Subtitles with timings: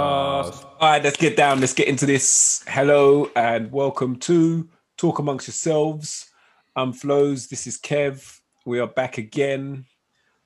[0.00, 0.64] Podcast.
[0.78, 1.60] All right, let's get down.
[1.60, 2.62] Let's get into this.
[2.68, 4.68] Hello and welcome to
[4.98, 6.30] Talk Amongst Yourselves.
[6.76, 7.46] I'm Flows.
[7.46, 8.40] This is Kev.
[8.66, 9.86] We are back again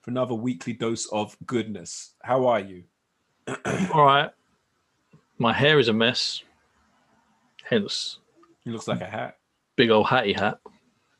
[0.02, 2.14] for another weekly dose of goodness.
[2.22, 2.84] How are you?
[3.92, 4.30] All right.
[5.38, 6.44] My hair is a mess.
[7.64, 8.18] Hence,
[8.64, 9.36] It looks like a hat.
[9.74, 10.58] big old hatty hat.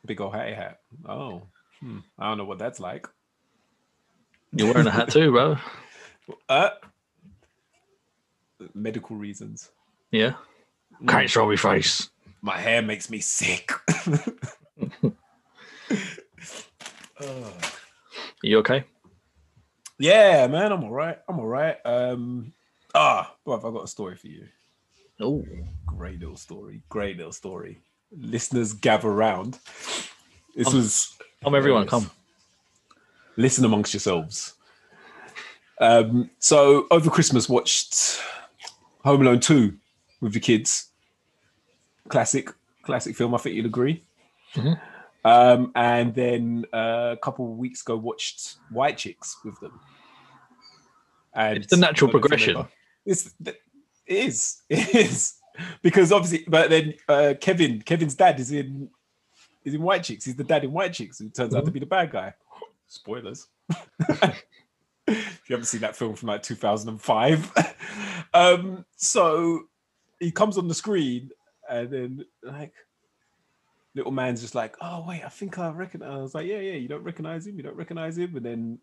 [0.07, 0.79] Big old hatty hat.
[1.05, 1.43] Oh,
[1.81, 1.99] hmm.
[2.17, 3.09] I don't know what that's like.
[4.53, 5.57] You're wearing a hat too, bro.
[6.49, 6.71] Uh,
[8.75, 9.71] medical reasons.
[10.11, 10.35] Yeah.
[11.07, 12.11] Can't show me face.
[12.43, 13.71] My hair makes me sick.
[17.23, 17.53] Oh.
[18.43, 18.85] You okay?
[19.99, 21.19] Yeah, man, I'm all right.
[21.29, 21.77] I'm all right.
[21.85, 22.53] Um,
[22.95, 24.47] ah, but I've got a story for you.
[25.21, 25.45] Oh,
[25.85, 26.81] Great little story.
[26.89, 27.83] Great little story.
[28.11, 29.59] Listeners gather round.
[30.57, 31.91] This was come everyone, Yes.
[31.91, 32.11] come.
[33.37, 34.55] listen amongst yourselves.
[35.79, 38.19] Um, so over Christmas, watched
[39.05, 39.77] Home Alone two
[40.21, 40.89] with the kids.
[42.09, 42.49] Classic,
[42.83, 43.35] classic film.
[43.35, 44.03] I think you'd agree.
[44.55, 44.81] Mhm.
[45.25, 49.79] Um, and then uh, a couple of weeks ago, watched White Chicks with them.
[51.35, 52.69] And It's the natural I don't know if you progression.
[53.07, 53.61] It's it
[54.07, 55.35] is it is
[55.83, 58.89] because obviously, but then uh, Kevin Kevin's dad is in
[59.65, 60.25] is in White Chicks.
[60.25, 62.35] He's the dad in White Chicks who turns out to be the bad guy.
[62.89, 63.47] Spoilers.
[65.11, 67.77] if you haven't seen that film from like 2005.
[68.35, 69.63] um, so
[70.19, 71.31] he comes on the screen
[71.69, 72.73] and then like
[73.95, 76.11] little man's just like, oh wait, I think I recognize.
[76.11, 78.79] I was like, yeah, yeah, you don't recognize him, you don't recognize him, and then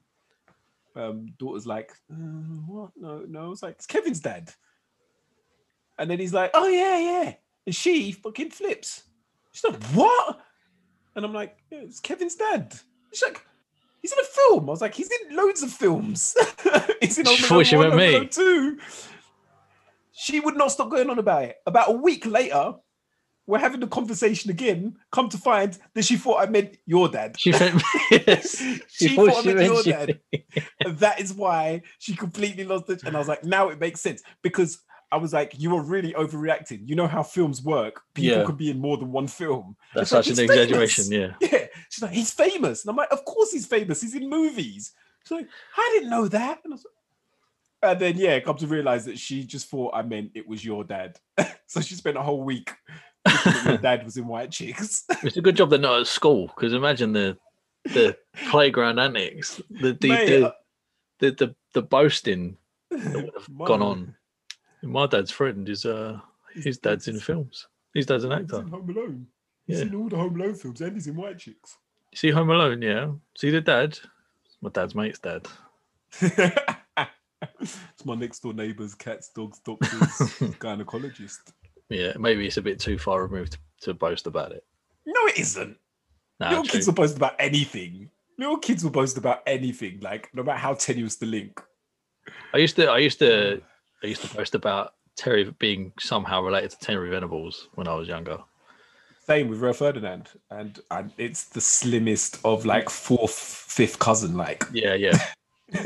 [0.95, 2.91] um, daughter's like, uh, what?
[2.95, 3.51] No, no.
[3.51, 4.51] It's like it's Kevin's dad,
[5.97, 7.33] and then he's like, oh yeah, yeah,
[7.65, 9.03] and she fucking flips.
[9.51, 10.39] She's like, what?
[11.15, 12.73] And I'm like, yeah, it's Kevin's dad.
[13.11, 13.43] She's like,
[14.01, 14.69] he's in a film.
[14.69, 16.35] I was like, he's in loads of films.
[17.01, 18.27] he's in She thought she 1, meant me.
[18.27, 18.77] 2.
[20.13, 21.57] She would not stop going on about it.
[21.65, 22.75] About a week later,
[23.45, 24.97] we're having the conversation again.
[25.11, 27.39] Come to find that she thought I meant your dad.
[27.39, 28.57] She meant yes.
[28.89, 30.19] she thought thought I she meant your you.
[30.43, 30.99] dad.
[30.99, 33.03] That is why she completely lost it.
[33.03, 34.79] And I was like, now it makes sense because
[35.11, 36.81] I was like, you are really overreacting.
[36.87, 38.01] You know how films work.
[38.13, 38.45] People Yeah.
[38.45, 39.77] can be in more than one film.
[39.95, 41.11] That's She's like, such an "He's famous." exaggeration.
[41.11, 41.33] Yeah.
[41.51, 41.65] Yeah.
[41.89, 42.83] She's like, he's famous.
[42.83, 44.01] And I'm like, of course he's famous.
[44.01, 44.91] He's in movies.
[45.23, 45.47] She's like,
[45.77, 46.59] I didn't know that.
[46.63, 50.01] And, I was like, and then, yeah, come to realize that she just thought I
[50.01, 51.17] meant it was your dad.
[51.67, 52.71] so she spent a whole week
[53.25, 55.05] thinking that your dad was in White Chicks.
[55.23, 57.37] It's a good job they're not at school because imagine the
[57.85, 58.17] the
[58.49, 60.51] playground antics, the the Mate, the, uh,
[61.19, 62.57] the, the, the boasting
[62.91, 64.15] that would have gone on.
[64.83, 66.19] My dad's friend is uh
[66.53, 67.67] his dad's in films.
[67.93, 68.61] His dad's an He's actor.
[68.61, 69.27] in Home Alone.
[69.65, 69.85] He's Yeah.
[69.87, 71.77] in all the Home Alone films and he's in White Chicks.
[72.15, 73.11] See Home Alone, yeah.
[73.37, 73.97] See the dad.
[74.61, 75.45] My dad's mate's dad.
[76.21, 79.89] it's my next door neighbours, cats, dogs, doctors,
[80.59, 81.51] gynecologist.
[81.89, 84.65] Yeah, maybe it's a bit too far removed to, to boast about it.
[85.05, 85.77] No, it isn't.
[86.39, 86.71] Nah, Little true.
[86.73, 88.09] kids will boast about anything.
[88.37, 91.59] Little kids will boast about anything, like no matter how tenuous the link.
[92.53, 93.61] I used to I used to
[94.03, 98.07] I used to boast about Terry being somehow related to Terry Venables when I was
[98.07, 98.37] younger.
[99.25, 104.63] Same with Rio Ferdinand, and, and it's the slimmest of like fourth, fifth cousin, like,
[104.71, 105.17] Yeah, yeah.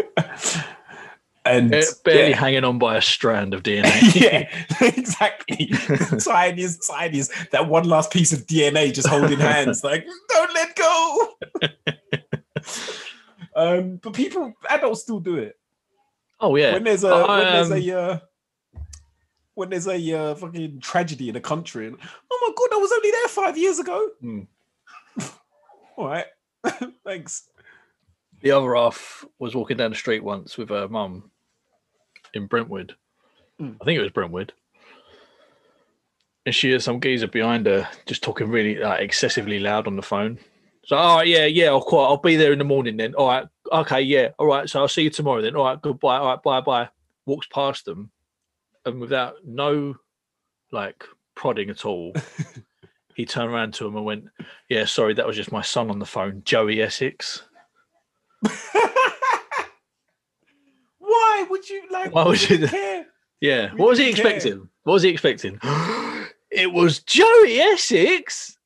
[1.46, 2.36] and Ba- Barely yeah.
[2.38, 4.14] hanging on by a strand of DNA.
[4.22, 4.48] yeah,
[4.88, 5.68] exactly.
[6.20, 7.32] tiniest, tiniest.
[7.52, 11.28] That one last piece of DNA just holding hands, like, don't let go.
[13.56, 15.58] um, but people, adults still do it.
[16.42, 16.74] Oh yeah.
[16.74, 18.20] When there's a when there's um, a uh,
[19.54, 21.98] when there's a uh, fucking tragedy in a country, and
[22.32, 24.10] oh my god, I was only there five years ago.
[24.20, 24.42] Hmm.
[25.98, 26.26] All right,
[27.06, 27.44] thanks.
[28.42, 31.30] The other half was walking down the street once with her mum
[32.34, 32.96] in Brentwood.
[33.62, 33.78] Mm.
[33.80, 34.54] I think it was Brentwood.
[36.46, 40.02] And she had some geezer behind her just talking really like, excessively loud on the
[40.02, 40.40] phone.
[40.86, 43.14] So, all right, yeah, yeah, I'll quite, I'll be there in the morning then.
[43.14, 44.70] All right, okay, yeah, all right.
[44.70, 45.56] So I'll see you tomorrow then.
[45.56, 46.18] All right, goodbye.
[46.18, 46.90] All right, bye, bye.
[47.26, 48.12] Walks past them,
[48.86, 49.96] and without no
[50.72, 51.04] like
[51.36, 52.14] prodding at all,
[53.16, 54.26] he turned around to him and went,
[54.70, 57.44] "Yeah, sorry, that was just my son on the phone, Joey Essex."
[61.00, 62.14] Why would you like?
[62.14, 63.06] Why would you- care?
[63.40, 63.72] Yeah.
[63.74, 64.28] We What was he care.
[64.28, 64.70] expecting?
[64.84, 65.60] What was he expecting?
[66.52, 68.58] it was Joey Essex.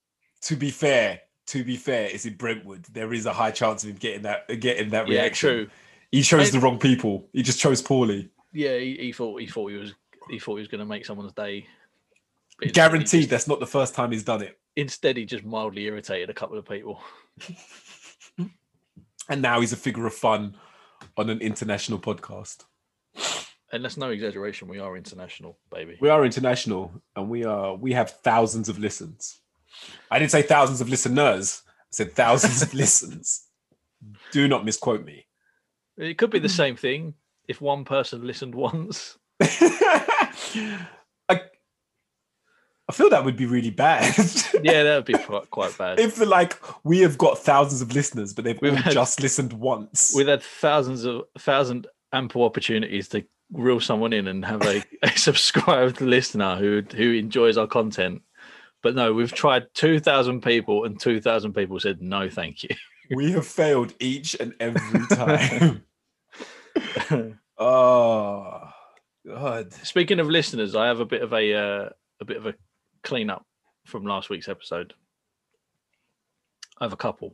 [0.44, 2.86] To be fair, to be fair, it's in Brentwood.
[2.92, 5.50] There is a high chance of him getting that uh, getting that Yeah, reaction.
[5.50, 5.68] true.
[6.12, 7.28] He chose the wrong people.
[7.34, 8.30] He just chose poorly.
[8.54, 9.94] Yeah, he, he thought he thought he was
[10.30, 11.68] he thought he was going to make someone's day.
[12.74, 14.58] Guaranteed, just- that's not the first time he's done it.
[14.78, 17.02] Instead, he just mildly irritated a couple of people.
[19.28, 20.56] And now he's a figure of fun
[21.18, 22.64] on an international podcast.
[23.72, 24.68] And that's no exaggeration.
[24.68, 25.98] We are international, baby.
[26.00, 29.40] We are international, and we are we have thousands of listens.
[30.12, 31.62] I didn't say thousands of listeners.
[31.68, 33.48] I said thousands of listens.
[34.32, 35.28] Do not misquote me.
[35.98, 36.54] It could be the hmm.
[36.54, 37.14] same thing
[37.48, 39.18] if one person listened once.
[39.42, 41.42] I,
[42.88, 44.16] I feel that would be really bad.
[44.62, 46.00] Yeah, that would be quite, quite bad.
[46.00, 50.14] if like we have got thousands of listeners, but they've We've had- just listened once.
[50.16, 55.10] We've had thousands of thousand ample opportunities to reel someone in and have a, a
[55.18, 58.22] subscribed listener who who enjoys our content.
[58.86, 62.70] But no, we've tried two thousand people, and two thousand people said no, thank you.
[63.16, 65.84] we have failed each and every time.
[67.58, 68.70] oh
[69.28, 69.74] God.
[69.74, 71.90] Speaking of listeners, I have a bit of a uh,
[72.22, 72.54] a bit of a
[73.02, 73.44] cleanup
[73.88, 74.94] from last week's episode.
[76.80, 77.34] I have a couple.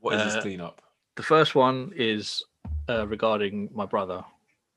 [0.00, 0.80] What is Uh, this cleanup?
[1.16, 2.42] The first one is
[2.88, 4.24] uh, regarding my brother.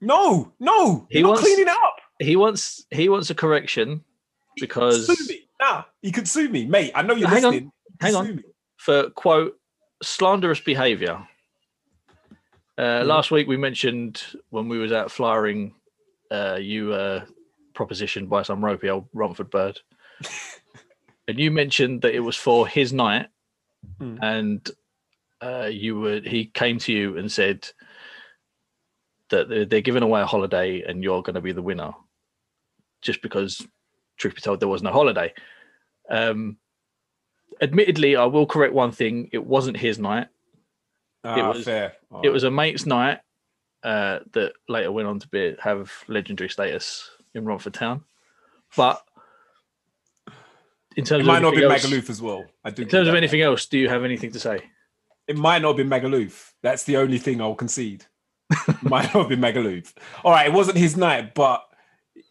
[0.01, 1.95] No, no, He not wants- cleaning up.
[2.19, 4.03] He wants he wants a correction
[4.59, 5.07] because
[5.59, 5.71] sue me.
[5.71, 6.91] Nah, he could sue me, mate.
[6.95, 7.71] I know you're Hang on, listening.
[8.01, 8.35] hang on.
[8.37, 8.43] me.
[8.77, 9.59] for quote
[10.03, 11.25] slanderous behavior.
[12.77, 15.73] Uh, Last week we mentioned when we was out flying,
[16.31, 17.25] uh, you uh,
[17.73, 19.79] propositioned by some ropey old Romford bird,
[21.27, 23.27] and you mentioned that it was for his night,
[24.01, 24.19] Mm.
[24.21, 24.71] and
[25.41, 27.65] uh, you were he came to you and said
[29.29, 31.91] that they're, they're giving away a holiday and you're going to be the winner,
[33.01, 33.65] just because,
[34.19, 35.33] truth be told, there was no holiday.
[36.09, 36.57] Um,
[37.61, 40.27] admittedly, I will correct one thing: it wasn't his night.
[41.23, 41.93] Ah, was- fair.
[42.23, 43.19] It was a mate's night
[43.83, 48.03] uh, that later went on to be have legendary status in Romford Town.
[48.75, 49.01] But
[50.95, 52.45] in terms of It might of not be anything else, Magaluf as well.
[52.63, 52.81] I do.
[52.83, 54.61] in terms of give that anything else, do you have anything to say?
[55.27, 56.53] it might not be Magaluf.
[56.63, 58.05] That's the only thing I'll concede.
[58.81, 59.93] might not be Magaluf.
[60.23, 61.63] All right, it wasn't his night, but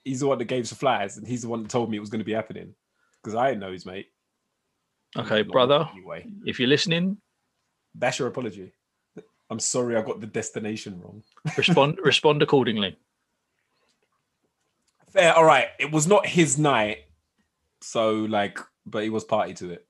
[0.09, 1.97] he's the one that gave us the flyers, and he's the one that told me
[1.97, 2.75] it was going to be happening
[3.23, 4.07] because I didn't know his mate.
[5.17, 7.19] Okay, Not brother, Anyway, if you're listening,
[7.95, 8.73] that's your apology.
[9.51, 11.23] I'm sorry, I got the destination wrong.
[11.57, 12.99] respond respond accordingly.
[15.11, 15.35] Fair.
[15.35, 16.99] All right, it was not his night,
[17.81, 19.87] so like, but he was party to it.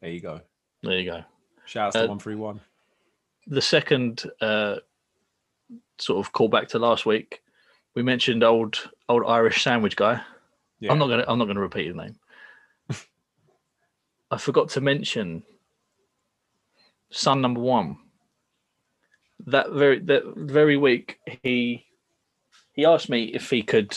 [0.00, 0.40] There you go.
[0.82, 1.22] There you go.
[1.66, 2.60] Shout out to Uh, one three one.
[3.46, 4.76] the second uh,
[5.98, 7.42] sort of callback to last week,
[7.94, 10.20] we mentioned old old Irish sandwich guy.
[10.78, 10.92] Yeah.
[10.92, 12.16] I'm not gonna I'm not gonna repeat his name.
[14.30, 15.42] I forgot to mention
[17.10, 17.98] son number one.
[19.46, 21.86] That very that very week he
[22.72, 23.96] he asked me if he could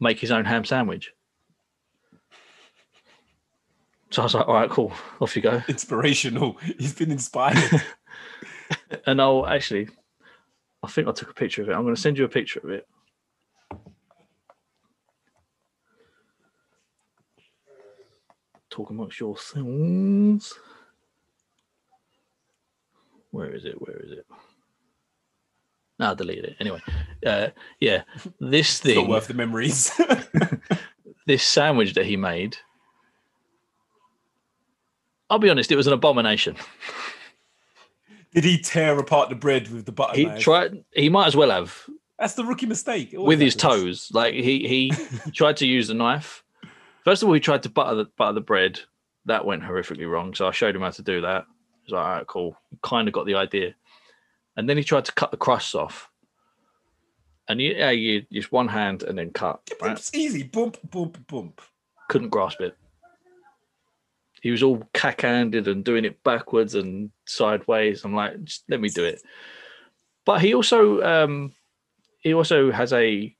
[0.00, 1.12] make his own ham sandwich.
[4.10, 5.60] So I was like, all right, cool, off you go.
[5.66, 6.56] Inspirational.
[6.78, 7.82] He's been inspired.
[9.06, 9.88] And I'll actually,
[10.84, 11.72] I think I took a picture of it.
[11.72, 12.86] I'm going to send you a picture of it.
[18.70, 20.58] Talk amongst yourselves.
[23.30, 23.80] Where is it?
[23.80, 24.26] Where is it?
[25.98, 26.56] No, I deleted it.
[26.60, 26.80] Anyway,
[27.24, 27.48] uh,
[27.80, 28.02] yeah,
[28.40, 29.92] this It's not thing, worth the memories.
[31.26, 32.56] this sandwich that he made.
[35.30, 36.56] I'll be honest, it was an abomination.
[38.34, 40.40] Did he tear apart the bread with the butter He knife?
[40.40, 40.84] tried.
[40.92, 41.88] He might as well have.
[42.18, 43.10] That's the rookie mistake.
[43.12, 44.10] With his toes.
[44.12, 44.92] Like he he
[45.32, 46.42] tried to use the knife.
[47.04, 48.80] First of all, he tried to butter the butter the bread.
[49.26, 50.34] That went horrifically wrong.
[50.34, 51.46] So I showed him how to do that.
[51.84, 52.56] He's like, all right, cool.
[52.82, 53.74] Kind of got the idea.
[54.56, 56.10] And then he tried to cut the crusts off.
[57.48, 59.60] And you, yeah, you use one hand and then cut.
[59.82, 59.92] Right?
[59.92, 60.42] It's easy.
[60.44, 61.60] Bump, bump, bump.
[62.08, 62.76] Couldn't grasp it.
[64.44, 68.04] He was all cack-handed and doing it backwards and sideways.
[68.04, 69.22] I'm like, just let me do it.
[70.26, 71.54] But he also um,
[72.20, 73.34] he also has a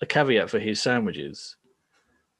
[0.00, 1.56] a caveat for his sandwiches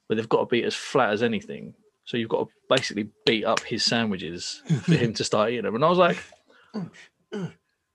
[0.06, 1.74] where they've got to be as flat as anything.
[2.04, 5.74] So you've got to basically beat up his sandwiches for him to start eating them.
[5.74, 6.22] And I was like,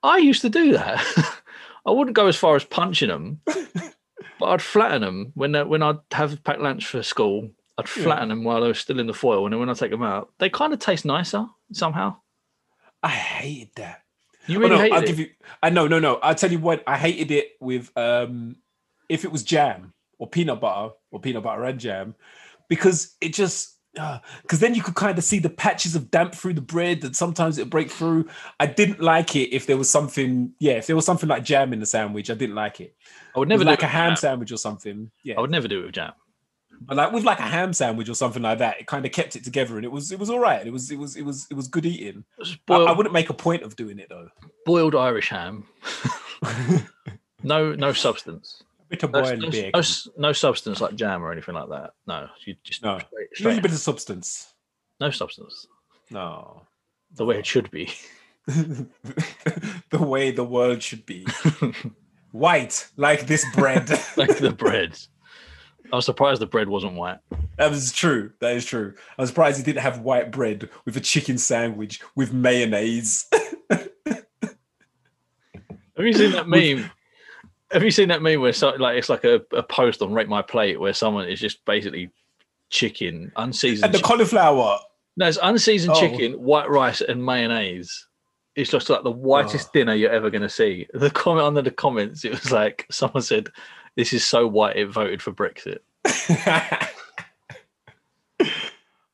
[0.03, 1.01] I used to do that.
[1.85, 5.99] I wouldn't go as far as punching them, but I'd flatten them when when I'd
[6.11, 7.49] have packed lunch for school.
[7.81, 8.03] I'd Yeah.
[8.03, 10.03] flatten them while they were still in the foil, and then when I take them
[10.03, 12.15] out, they kind of taste nicer somehow.
[13.03, 14.03] I hated that.
[14.47, 15.07] You Oh, really no, hated I'll it.
[15.07, 15.29] give you.
[15.61, 16.15] I know, no, no.
[16.15, 16.83] I'll tell you what.
[16.87, 18.55] I hated it with um,
[19.09, 22.15] if it was jam or peanut butter or peanut butter and jam,
[22.69, 26.53] because it just because then you could kind of see the patches of damp through
[26.53, 28.27] the bread, and sometimes it break through.
[28.59, 30.53] I didn't like it if there was something.
[30.59, 32.95] Yeah, if there was something like jam in the sandwich, I didn't like it.
[33.35, 34.15] I would Never do like it a ham jam.
[34.17, 35.11] sandwich or something.
[35.23, 36.13] Yeah, I would never do it with jam.
[36.83, 39.35] But like with like a ham sandwich or something like that, it kind of kept
[39.35, 40.65] it together, and it was it was all right.
[40.65, 42.23] It was it was it was it was good eating.
[42.43, 44.29] I, Boiled, I wouldn't make a point of doing it though.
[44.65, 45.65] boiled Irish ham.
[47.43, 48.61] No, no substance.
[48.89, 49.81] bit of No, boiled no, bacon, no
[50.17, 51.91] no substance like jam or anything like that.
[52.07, 52.99] No, you just No.
[52.99, 54.53] straight, a little bit of substance.
[54.99, 55.65] no substance.
[56.11, 56.63] No,
[57.15, 57.89] The way it should be.
[58.47, 58.87] the
[59.99, 61.25] way the world should be.
[62.31, 63.89] White, like this bread.
[64.17, 64.97] like the bread.
[65.91, 67.17] I was surprised the bread wasn't white.
[67.57, 68.31] that is true.
[68.39, 68.93] That is true.
[69.17, 73.25] I'm surprised he didn't have white bread with a chicken sandwich with mayonnaise.
[75.97, 76.89] Have you seen that meme?
[77.71, 80.27] Have you seen that meme where so, like it's like a, a post on Rate
[80.29, 82.09] My Plate where someone is just basically
[82.69, 83.85] chicken, unseasoned.
[83.85, 84.79] and the chi- cauliflower.
[85.17, 85.99] no, it's unseasoned Oh.
[85.99, 88.07] chicken, white rice, and mayonnaise.
[88.55, 89.71] It's just like the whitest Oh.
[89.73, 90.87] dinner you're ever going to see.
[90.93, 93.49] The comment under the comments, it was like someone said,
[93.95, 95.79] "This is so white, it voted for Brexit."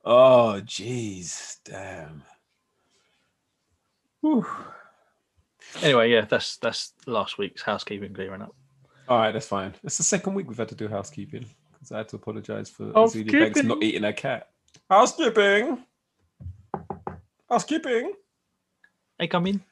[0.06, 1.58] oh, jeez.
[1.66, 2.24] Damn.
[4.22, 4.46] Whew.
[5.82, 8.56] Anyway, yeah, that's that's last week's housekeeping clearing up.
[9.08, 9.74] All right, that's fine.
[9.84, 12.92] It's the second week we've had to do housekeeping because I had to apologize for
[12.94, 13.34] Housekeeping.
[13.34, 14.50] Azealia Banks not eating her cat.
[14.90, 15.84] Housekeeping.
[17.50, 18.14] Housekeeping.
[19.20, 19.64] I come in.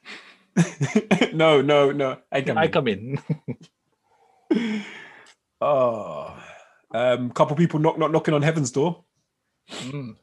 [1.34, 2.18] no, no, no.
[2.32, 2.58] I come.
[2.58, 2.70] I in.
[2.70, 3.18] come in.
[5.60, 6.36] Oh,
[6.92, 9.04] um, couple people knock, knock, knocking on heaven's door.
[9.70, 10.16] Mm.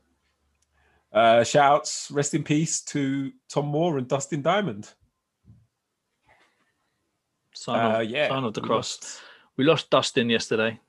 [1.12, 4.90] Uh, shouts, rest in peace to Tom Moore and Dustin Diamond.
[7.54, 8.98] Sign, Uh, of, yeah, sign of the we cross.
[9.02, 9.22] lost.
[9.58, 10.80] We lost Dustin yesterday.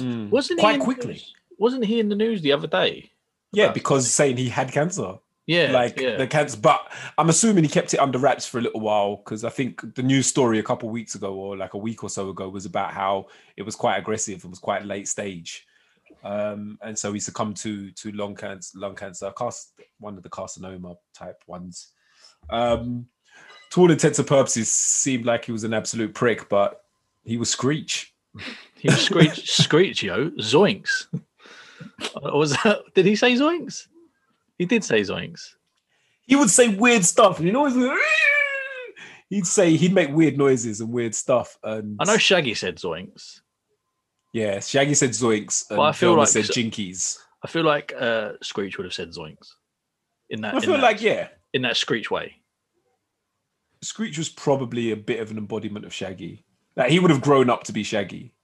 [0.00, 0.30] Mm.
[0.30, 1.12] Wasn't he quite quickly?
[1.14, 1.34] news?
[1.58, 3.10] Wasn't he in the news the other day?
[3.52, 5.18] Yeah, because saying he had cancer.
[5.46, 6.16] Yeah, like yeah.
[6.16, 6.58] the cancer.
[6.58, 9.94] But I'm assuming he kept it under wraps for a little while because I think
[9.94, 12.64] the news story a couple weeks ago or like a week or so ago was
[12.64, 15.66] about how it was quite aggressive and was quite late stage.
[16.22, 20.30] Um, and so he succumbed to to lung cancer, lung cancer, cast one of the
[20.30, 21.88] carcinoma type ones.
[22.48, 23.06] Um,
[23.70, 26.84] to all intents and purposes, seemed like he was an absolute prick, but
[27.24, 28.14] he was Screech.
[28.78, 31.06] He was screech, screech, yo, zoinks.
[31.12, 32.82] Uh, Was that?
[32.94, 33.86] Did he say zoinks?
[34.58, 35.54] He did say zoinks.
[36.26, 37.98] He would say weird stuff, and you know,
[39.28, 41.58] he'd say he'd make weird noises and weird stuff.
[41.62, 43.40] And I know Shaggy said zoinks.
[44.32, 47.18] Yeah, Shaggy said zoinks, and Well, I feel Velma like said jinkies.
[47.42, 49.52] I feel like uh, Screech would have said zoinks
[50.30, 50.54] in that.
[50.54, 52.36] I in feel that, like yeah, in that Screech way.
[53.82, 56.44] Screech was probably a bit of an embodiment of Shaggy.
[56.74, 58.34] Like he would have grown up to be Shaggy.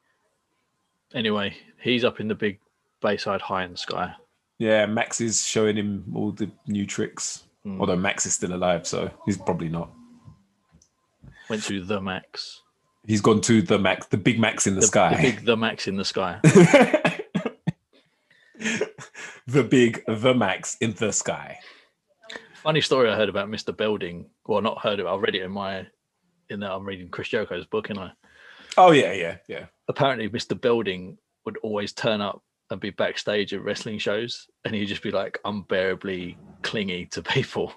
[1.14, 2.60] Anyway, he's up in the big
[3.00, 4.14] Bayside high in the sky.
[4.60, 7.44] Yeah, Max is showing him all the new tricks.
[7.66, 7.80] Mm.
[7.80, 9.90] Although Max is still alive, so he's probably not.
[11.48, 12.60] Went to the Max.
[13.06, 15.14] He's gone to the Max, the big Max in the, The, sky.
[15.16, 16.40] the big the Max in the sky.
[19.46, 21.58] the big the Max in the sky.
[22.62, 23.74] Funny story I heard about Mr.
[23.74, 24.26] Belding.
[24.46, 25.06] Well, not heard it.
[25.06, 25.86] I read it in my
[26.50, 28.12] in that I'm reading Chris Jericho's book, and I
[28.76, 29.66] Oh yeah, yeah, yeah.
[29.88, 30.60] apparently Mr.
[30.60, 35.10] Belding would always turn up and be backstage at wrestling shows, and he'd just be
[35.10, 37.72] like unbearably clingy to people.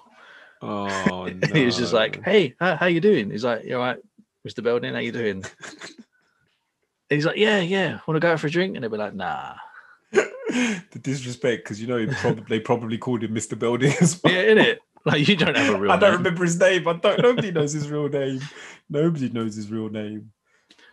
[0.62, 3.82] Oh And he was just like, "Hey, how, how you doing?" He's like, "You all
[3.82, 3.98] right,
[4.46, 4.62] Mr.
[4.62, 4.94] Belding?
[4.94, 5.44] How you doing?"
[7.10, 8.00] He's like, "Yeah, yeah.
[8.06, 9.54] Want to go out for a drink?" And they'd be like, "Nah."
[10.12, 13.58] the disrespect, because you know he probably they probably called him Mr.
[13.58, 14.32] Belding as well.
[14.32, 14.78] Yeah, in it.
[15.04, 15.92] Like you don't have a real.
[15.92, 16.18] I don't name.
[16.18, 16.88] remember his name.
[16.88, 17.20] I don't.
[17.20, 18.40] Nobody knows his real name.
[18.88, 20.32] Nobody knows his real name.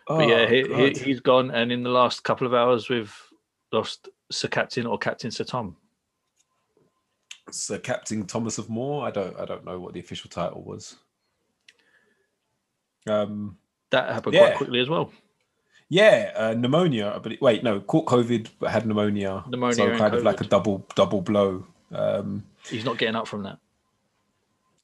[0.08, 2.89] But yeah, Oh, he, he, oh, he's gone, and in the last couple of hours,
[2.89, 3.15] we've
[3.71, 5.75] lost Sir Captain or Captain Sir Tom.
[7.49, 9.05] Sir Captain Thomas of Moore.
[9.05, 9.37] I don't.
[9.39, 10.95] I don't know what the official title was.
[13.07, 13.57] Um.
[13.89, 14.47] That happened Yeah.
[14.47, 15.11] quite quickly as well.
[15.89, 17.19] Yeah, uh, pneumonia.
[17.21, 19.43] But wait, no, caught COVID but had pneumonia.
[19.49, 21.65] Pneumonia so kind of like a double double blow.
[21.91, 23.57] Um, He's not getting up from that.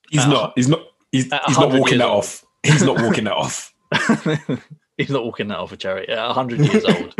[0.10, 0.54] he's At a not.
[0.58, 0.82] He's not.
[1.14, 2.18] He's, he's not walking that old.
[2.26, 2.44] off.
[2.64, 3.74] He's not walking that off.
[4.98, 7.16] He's not walking that off a charity at 100 years old.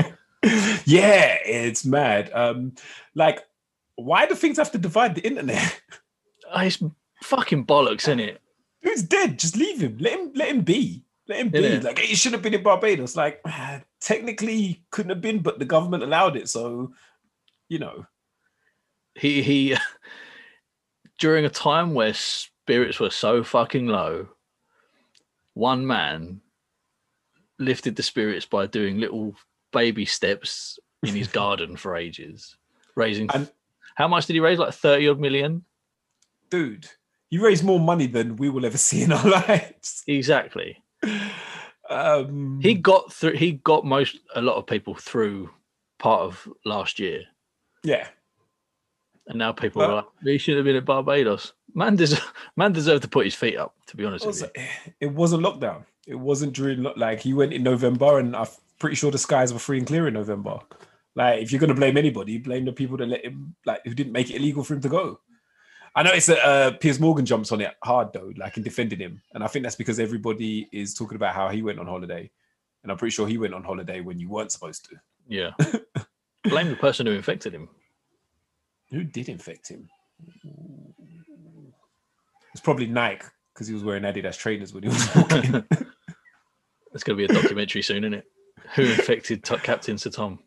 [0.86, 2.32] Yeah, it's mad.
[2.34, 2.74] Um,
[3.16, 3.44] like,
[3.96, 5.82] why do things have to divide the internet?
[6.50, 6.82] Oh, it's
[7.24, 8.42] fucking bollocks, isn't it?
[8.82, 9.40] Dude's dead.
[9.40, 9.98] Just leave him.
[10.00, 10.32] Let him.
[10.34, 11.04] Let him be.
[11.28, 11.80] Let him be.
[11.80, 13.16] Like he should have been in Barbados.
[13.16, 16.48] Like ah, technically he couldn't have been, but the government allowed it.
[16.48, 16.94] So,
[17.68, 18.06] you know.
[19.16, 19.76] He he
[21.20, 24.30] during a time where spirits were so fucking low,
[25.54, 26.42] one man
[27.60, 29.36] lifted the spirits by doing little
[29.72, 32.56] baby steps in his garden for ages,
[32.96, 33.30] raising.
[33.34, 33.52] And-
[33.96, 34.60] how much did he raise?
[34.60, 35.64] Like thirty odd million.
[36.52, 36.88] dude,
[37.32, 40.04] you raise more money than we will ever see in our lives.
[40.08, 40.84] Exactly.
[41.90, 43.34] Um, He got through.
[43.34, 45.50] He got most a lot of people through
[46.00, 47.24] part of last year,
[47.84, 48.08] Yeah.
[49.28, 52.18] and now people Well- are like, "He should have been at Barbados." Man, des-
[52.58, 53.74] man deserved to put his feet up.
[53.88, 54.64] To be honest with you,
[55.00, 55.86] it wasn't lockdown.
[56.06, 58.48] It wasn't during like he went in November, and I'm
[58.80, 60.60] pretty sure the skies were free and clear in November.
[61.16, 64.14] Like, if you're gonna blame anybody, blame the people that let him, like, who didn't
[64.14, 65.20] make it illegal for him to go.
[65.96, 69.22] I noticed that uh, Piers Morgan jumps on it hard though, like in defending him,
[69.34, 72.30] and I think that's because everybody is talking about how he went on holiday,
[72.84, 74.96] and I'm pretty sure he went on holiday when you weren't supposed to.
[75.28, 75.52] yeah.
[76.44, 77.68] Blame the person who infected him.
[78.92, 79.90] Who did infect him?
[82.54, 85.64] It's probably Nike because he was wearing Adidas trainers when he was walking.
[86.94, 88.26] It's going to be a documentary soon, isn't it?
[88.76, 90.40] Who infected t- Captain Sir Tom?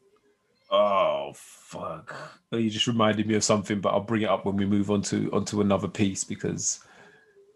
[0.70, 2.14] Oh fuck!
[2.52, 4.90] Oh, You just reminded me of something, but I'll bring it up when we move
[4.90, 6.80] on to onto another piece because,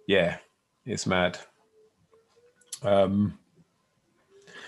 [0.09, 0.39] yeah,
[0.85, 1.39] it's mad.
[2.83, 3.39] Um,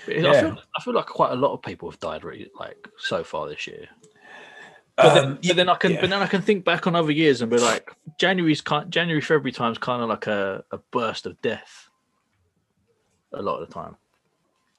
[0.09, 0.41] I, Yeah.
[0.41, 3.49] feel, I feel like quite a lot of people have died really, like so far
[3.49, 3.89] this year.
[4.97, 6.01] But, then, um, but then I can, yeah.
[6.01, 9.21] but then I can think back on other years and be like, January's kind, January,
[9.21, 11.91] February time's kind of like a, a burst of death.
[13.35, 13.97] A lot of the time.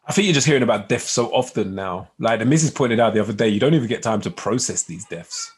[0.08, 2.10] I think you're just hearing about death so often now.
[2.18, 4.84] Like the missus pointed out the other day, you don't even get time to process
[4.84, 5.52] these deaths.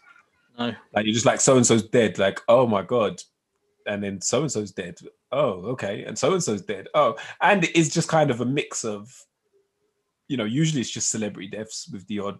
[0.57, 2.17] No, Like you're just like so and so's dead.
[2.17, 3.21] Like oh my god,
[3.85, 4.97] and then so and so's dead.
[5.31, 6.87] Oh okay, and so and so's dead.
[6.93, 9.09] Oh, and it is just kind of a mix of,
[10.27, 12.39] you know, usually it's just celebrity deaths with the odd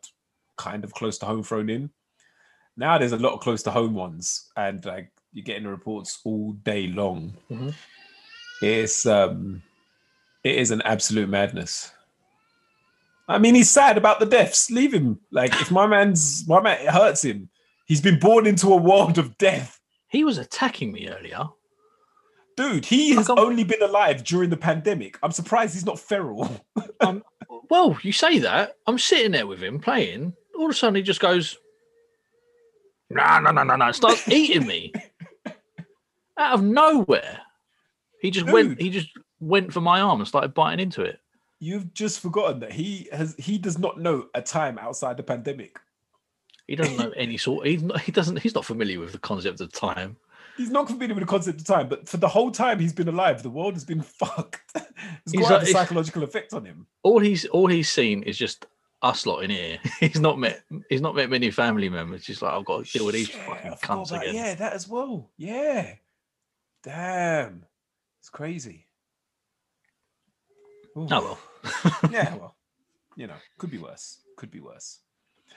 [0.57, 1.91] kind of close to home thrown in.
[2.75, 6.19] Now there's a lot of close to home ones, and like you're getting the reports
[6.25, 7.33] all day long.
[7.51, 7.73] Mhm.
[8.61, 9.61] It's um,
[10.43, 11.91] it is an absolute madness.
[13.29, 14.71] I mean, he's sad about the deaths.
[14.71, 15.19] Leave him.
[15.31, 17.49] Like if my man's my man, it hurts him.
[17.85, 19.79] He's been born into a world of death.
[20.09, 21.43] he was attacking me earlier.
[22.57, 25.17] Dude, he has only been alive during the pandemic.
[25.23, 26.65] I'm surprised he's not feral.
[27.01, 27.23] Um,
[27.69, 28.73] well, you say that.
[28.85, 30.33] I'm sitting there with him playing.
[30.57, 31.57] All of a sudden, he just goes,
[33.09, 34.91] "No, no, no, no, no!" Starts eating me
[36.37, 37.39] out of nowhere.
[38.21, 38.81] He just went.
[38.81, 39.07] He just
[39.39, 41.19] went for my arm and started biting into it.
[41.59, 45.77] You've just forgotten that he has he does not know a time outside the pandemic.
[46.67, 47.67] He doesn't know any sort.
[47.67, 47.99] He's not.
[48.01, 48.37] He doesn't.
[48.39, 50.15] He's not familiar with the concept of time.
[50.55, 53.07] He's not familiar with the concept of time, but for the whole time he's been
[53.07, 54.61] alive, the world has been fucked.
[54.75, 56.85] it's He's got like- a psychological effect on him.
[57.03, 58.65] All he's all he's seen is just
[59.01, 59.79] us lot in here.
[60.01, 60.61] He's not met.
[60.89, 62.23] He's not met many family members.
[62.25, 64.35] Just like I've got to deal with these Shit, fucking cunts again.
[64.35, 65.29] Yeah, that as well.
[65.37, 65.93] Yeah.
[66.83, 67.63] Damn.
[68.19, 68.85] It's crazy.
[70.97, 71.07] Ooh.
[71.09, 71.39] Oh well.
[72.11, 72.55] yeah, well,
[73.15, 74.19] you know, could be worse.
[74.37, 74.99] Could be worse.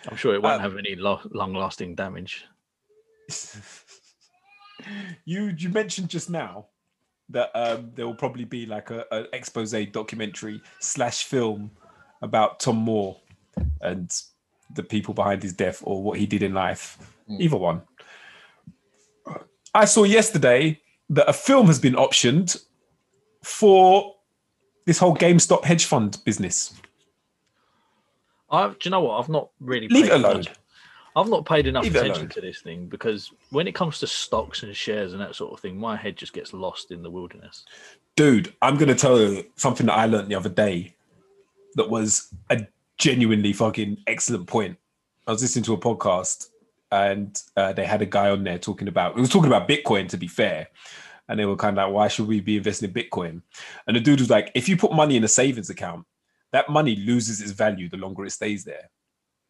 [0.08, 2.44] I'm sure it won't Um, have any lo- long-lasting damage.
[5.24, 6.66] you you mentioned just now
[7.28, 11.70] that um, there will probably be like a, an expose documentary slash film
[12.20, 13.16] about Tom Moore
[13.80, 14.12] and
[14.74, 16.98] the people behind his death or what he did in life.
[17.30, 17.40] Mm.
[17.40, 17.82] Either one.
[19.74, 22.62] I saw yesterday that a film has been optioned
[23.42, 24.14] for
[24.84, 26.74] this whole GameStop hedge fund business.
[28.50, 29.18] I, do you know what?
[29.18, 30.40] I've not really Leave paid it alone.
[30.40, 30.58] enough-
[31.14, 34.62] I've not paid enough Leave attention to this thing because when it comes to stocks
[34.62, 37.66] and shares and that sort of thing, my head just gets lost in the wilderness.
[38.16, 40.94] Dude, I'm going to tell you something that I learned the other day
[41.74, 42.66] that was a
[42.96, 44.78] genuinely fucking excellent point.
[45.26, 46.48] I was listening to a podcast
[46.90, 50.08] and uh, they had a guy on there talking about, it was talking about Bitcoin
[50.08, 50.68] to be fair.
[51.28, 53.42] And they were kind of like, why should we be investing in Bitcoin?
[53.86, 56.04] And the dude was like, if you put money in a savings account,
[56.52, 58.90] that money loses its value the longer it stays there.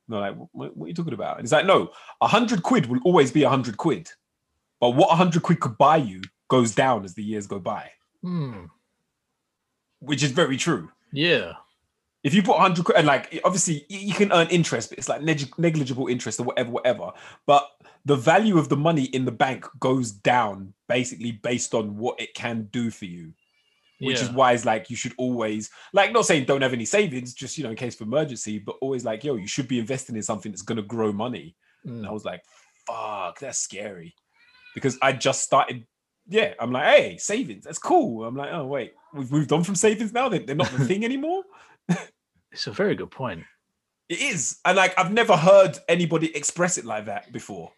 [0.07, 1.39] And they're like, what, what are you talking about?
[1.39, 4.11] And he's like, no, a hundred quid will always be a hundred quid.
[4.81, 7.91] But what a hundred quid could buy you goes down as the years go by
[8.21, 8.67] Hmm.
[10.01, 10.91] which is very true.
[11.13, 11.53] Yeah.
[12.23, 15.23] If you put 100 quid, and like obviously you can earn interest, but it's like
[15.23, 17.13] neg- negligible interest or whatever, whatever.
[17.47, 17.69] But
[18.05, 22.35] the value of the money in the bank goes down basically based on what it
[22.35, 23.33] can do for you,
[24.01, 27.33] which is why it's like you should always, like, not saying don't have any savings,
[27.35, 30.17] just you know, in case of emergency, but always like, yo, you should be investing
[30.17, 31.55] in something that's going to grow money.
[31.85, 32.13] And I Mm.
[32.13, 32.43] was like,
[32.87, 34.15] fuck, that's scary.
[34.75, 35.87] Because I just started,
[36.29, 38.25] yeah, I'm like, hey, savings, that's cool.
[38.25, 40.29] I'm like, oh, wait, we've moved on from savings now.
[40.29, 41.45] They're, they're not the thing anymore.
[42.51, 43.45] It's a very good point.
[44.09, 44.59] It is.
[44.65, 47.73] And like, I've never heard anybody express it like that before.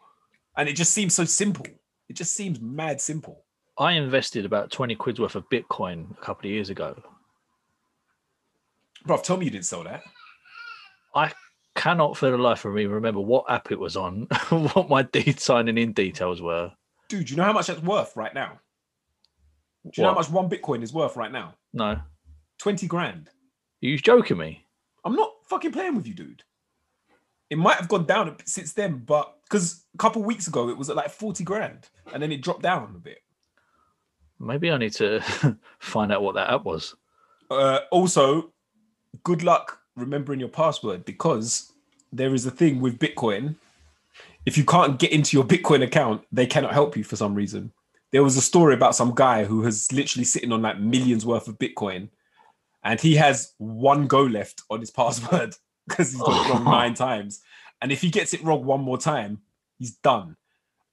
[0.57, 1.67] And it just seems so simple.
[2.09, 3.45] It just seems mad simple.
[3.79, 6.97] I invested about 20 quid's worth of Bitcoin a couple of years ago.
[9.05, 10.03] Bro, tell me you didn't sell that.
[11.15, 11.33] I
[11.75, 15.41] cannot for the life of me remember what app it was on, what my deed
[15.41, 16.73] signing in details were.
[17.09, 18.61] Dude, you know how much that's worth right now?
[19.85, 21.55] Do you know how much one Bitcoin is worth right now?
[21.73, 22.01] No.
[22.59, 23.29] 20 grand.
[23.81, 24.65] you joking me?
[25.05, 26.43] I'm not fucking playing with you, dude.
[27.55, 30.91] It might have gone down since then, but because a couple weeks ago it was
[30.91, 33.19] at like 40 grand and then it dropped down a bit.
[34.41, 35.21] Maybe I need to
[35.79, 36.97] find out what that app was.
[37.49, 38.53] Uh, also,
[39.23, 41.73] good luck remembering your password because
[42.13, 43.55] there is a thing with Bitcoin.
[44.47, 47.71] If you can't get into your Bitcoin account, they cannot help you for some reason.
[48.11, 51.47] There was a story about some guy who has literally sitting on like millions worth
[51.47, 52.09] of Bitcoin
[52.83, 55.55] and he has one go left on his password
[55.89, 57.41] because he's got it wrong nine times.
[57.83, 59.41] And if he gets it wrong one more time,
[59.79, 60.37] he's done.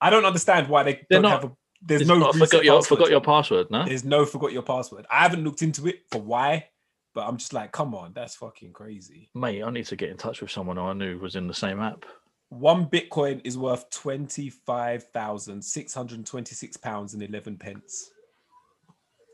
[0.00, 1.56] I don't understand why they They're don't not- have a.
[1.84, 2.98] There's It's no not forgot your password.
[2.98, 3.84] forgot your password, no?
[3.84, 5.04] There's no forgot your password.
[5.10, 6.68] I haven't looked into it for why,
[7.12, 9.30] but I'm just like, come on, that's fucking crazy.
[9.34, 11.80] Mate, I need to get in touch with someone I knew was in the same
[11.80, 12.04] app.
[12.50, 18.10] One Bitcoin is worth twenty five thousand six hundred twenty six pounds and eleven pence.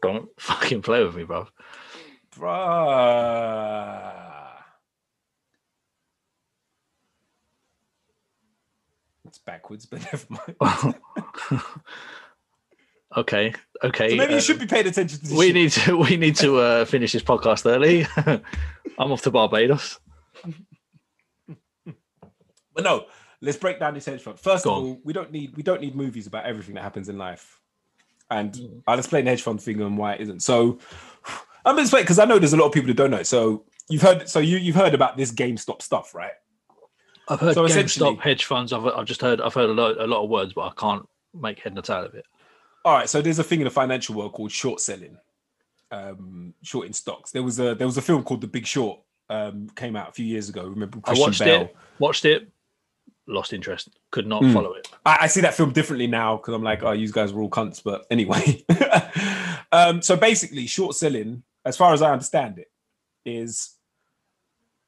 [0.03, 1.49] Don't fucking play with me, bro.
[2.35, 4.28] Bruh.
[9.29, 10.27] It's backwards, but never
[10.61, 10.95] mind.
[13.17, 13.53] okay,
[13.85, 14.11] okay.
[14.11, 15.33] So maybe you uh, should be paying attention to this.
[15.33, 15.55] we shit.
[15.55, 18.07] need to we need to uh, finish this podcast early.
[18.99, 20.01] I'm off to Barbados.
[22.75, 23.07] But no,
[23.41, 24.39] let's break down this hedge fund.
[24.39, 24.85] First Go of on.
[24.91, 27.61] all, we don't need we don't need movies about everything that happens in life.
[28.31, 28.83] And Mm.
[28.87, 30.41] I'll explain the hedge fund thing and why it isn't.
[30.43, 30.79] So
[31.65, 33.23] I'm gonna explain because I know there's a lot of people who don't know.
[33.23, 36.33] So you've heard so you you've heard about this GameStop stuff, right?
[37.29, 38.73] I've heard So GameStop hedge funds.
[38.73, 41.07] I've, I've just heard I've heard a lot a lot of words, but I can't
[41.35, 42.25] make head nor tail of it.
[42.85, 45.19] All right, so there's a thing in the financial world called short selling,
[45.91, 47.31] um, shorting stocks.
[47.33, 50.13] There was a there was a film called The Big Short, um, came out a
[50.13, 50.65] few years ago.
[50.67, 51.63] Remember I watched Bale?
[51.63, 52.49] it, watched it,
[53.27, 54.53] lost interest, could not Mm.
[54.55, 54.89] follow it.
[55.05, 57.51] I, I see that film differently now because I'm like, oh, you guys were all
[57.51, 57.83] cunts.
[57.83, 58.65] But anyway,
[59.73, 62.71] um, so basically, short selling, as far as I understand it,
[63.27, 63.75] is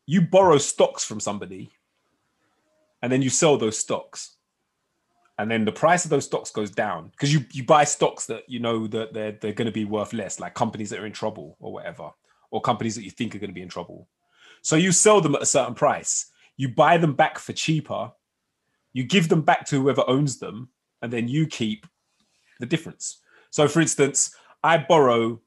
[0.06, 1.70] you borrow stocks from somebody,
[3.02, 4.36] and then you sell those stocks,
[5.38, 8.44] and then the price of those stocks goes down because you you buy stocks that
[8.48, 11.12] you know that they're they're going to be worth less, like companies that are in
[11.12, 12.10] trouble or whatever,
[12.50, 14.08] or companies that you think are going to be in trouble.
[14.62, 18.12] So you sell them at a certain price, you buy them back for cheaper.
[18.92, 20.68] You give them back to whoever owns them
[21.00, 21.86] and then you keep
[22.58, 23.20] the difference.
[23.50, 25.40] So for instance i borrow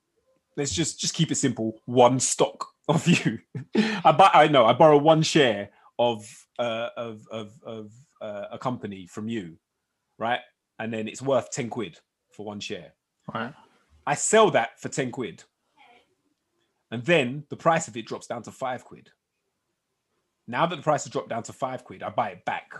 [0.58, 3.40] let's just just keep it simple one stock of you.
[3.76, 6.26] I buy i know i borrow one share of
[6.60, 9.58] uh of of, of uh, a company from you
[10.18, 10.40] right
[10.80, 12.00] and then it's worth 10 quid
[12.32, 12.94] for one share
[13.34, 13.54] Right.
[14.08, 15.44] i sell that for 10 quid
[16.92, 19.10] and then the price of it drops down to 5 quid
[20.48, 22.74] now that the price has dropped down to 5 quid i buy it back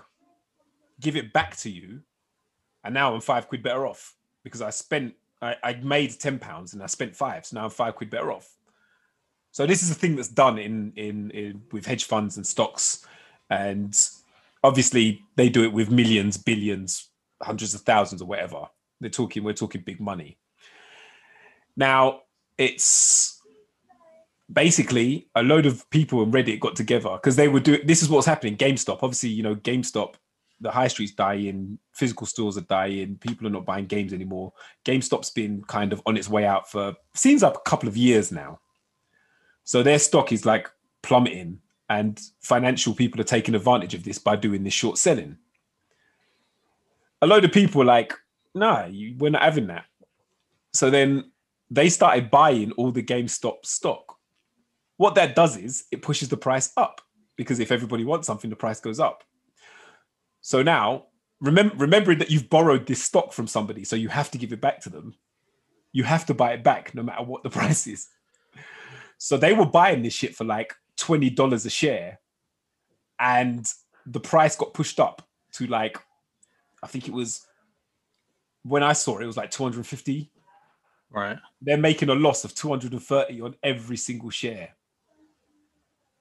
[1.00, 2.02] give it back to you,
[2.84, 6.74] and now I'm five quid better off because I spent I, I made ten pounds
[6.74, 8.48] and I spent five, so now I'm five quid better off.
[9.54, 13.06] So this is a thing that's done in in, in with hedge funds and stocks,
[13.52, 13.96] and
[14.64, 17.10] obviously they do it with millions, billions,
[17.42, 18.66] hundreds of thousands, or whatever.
[19.00, 20.40] They're talking, we're talking big money.
[21.78, 22.22] Now
[22.58, 23.40] it's
[24.52, 28.10] basically a load of people on Reddit got together because they were doing this is
[28.10, 28.58] what's happening.
[28.58, 30.16] GameStop, obviously, you know, GameStop,
[30.62, 34.52] the high streets dying, physical stores are dying, people are not buying games anymore.
[34.84, 38.32] GameStop's been kind of on its way out for seems like a couple of years
[38.32, 38.60] now.
[39.64, 40.70] So their stock is like
[41.02, 45.38] plummeting, and financial people are taking advantage of this by doing this short selling.
[47.22, 48.14] A load of people are like,
[48.54, 49.86] nah, you, we're not having that.
[50.74, 51.32] So then
[51.70, 54.18] they started buying all the GameStop stock.
[54.98, 57.02] What that does is it pushes the price up
[57.36, 59.24] because if everybody wants something, the price goes up.
[60.42, 61.06] So now,
[61.42, 64.62] remember, remembering that you've borrowed this stock from somebody, so you have to give it
[64.62, 65.16] back to them.
[65.92, 68.08] You have to buy it back no matter what the price is.
[69.24, 72.20] So they were buying this shit for like twenty dollars a share,
[73.18, 73.66] and
[74.06, 75.98] the price got pushed up to like,
[76.84, 77.48] I think it was
[78.64, 80.30] when I saw it, it was like two hundred fifty
[81.10, 81.38] Right.
[81.62, 84.76] they're making a loss of 230 on every single share.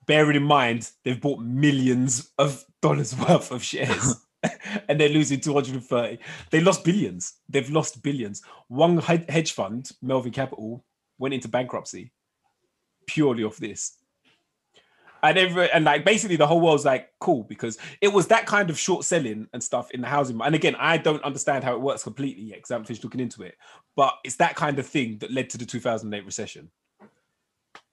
[0.05, 4.15] Bearing in mind, they've bought millions of dollars worth of shares
[4.87, 6.19] and they're losing 230.
[6.51, 7.33] They lost billions.
[7.49, 8.43] They've lost billions.
[8.67, 10.85] One hedge fund, Melvin Capital,
[11.17, 12.13] went into bankruptcy
[13.07, 13.97] purely off this.
[15.21, 18.69] And every, and like basically the whole world's like cool because it was that kind
[18.69, 20.41] of short selling and stuff in the housing.
[20.41, 23.21] And again, I don't understand how it works completely yet because I haven't finished looking
[23.21, 23.55] into it
[23.95, 26.69] but it's that kind of thing that led to the 2008 recession.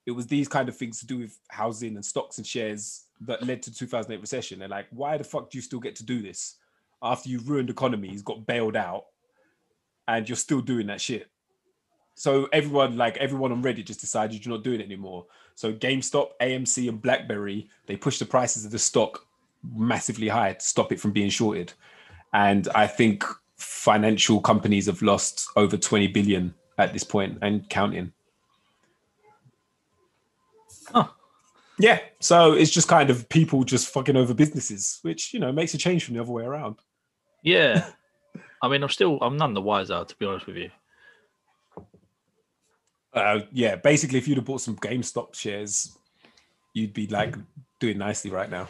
[0.05, 3.45] It was these kind of things to do with housing and stocks and shares that
[3.45, 4.59] led to the 2008 recession.
[4.59, 6.55] They're like, why the fuck do you still get to do this
[7.03, 9.05] after you've ruined economies, got bailed out,
[10.07, 11.29] and you're still doing that shit?
[12.21, 15.25] So everyone, like everyone on Reddit, just decided you're not doing it anymore.
[15.55, 19.25] So GameStop, AMC, and BlackBerry, they pushed the prices of the stock
[19.75, 21.73] massively high to stop it from being shorted.
[22.31, 23.23] And I think
[23.57, 28.13] financial companies have lost over 20 billion at this point and counting.
[30.93, 31.11] Oh,
[31.79, 32.01] Yeah.
[32.19, 35.79] So it's just kind of people just fucking over businesses, which, you know, makes a
[35.79, 36.75] change from the other way around.
[37.41, 37.89] yeah.
[38.61, 40.69] I mean, I'm still, I'm none the wiser, to be honest with you.
[43.13, 43.75] Uh, yeah.
[43.75, 45.97] Basically, if you'd have bought some GameStop shares,
[46.73, 47.35] you'd be like
[47.79, 48.67] doing nicely right now.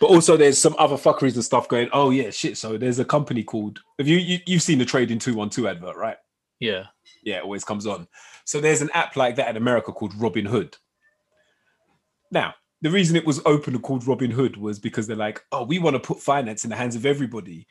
[0.00, 1.88] But also, there's some other fuckeries and stuff going.
[1.92, 2.58] Oh yeah, shit.
[2.58, 3.80] So there's a company called.
[3.98, 6.16] Have you, you you've seen the Trading Two One Two advert, right?
[6.60, 6.84] Yeah.
[7.22, 8.06] Yeah, it always comes on.
[8.44, 10.74] So there's an app like that in America called Robinhood.
[12.30, 15.78] Now, the reason it was open and called Robinhood was because they're like, oh, we
[15.78, 17.66] want to put finance in the hands of everybody.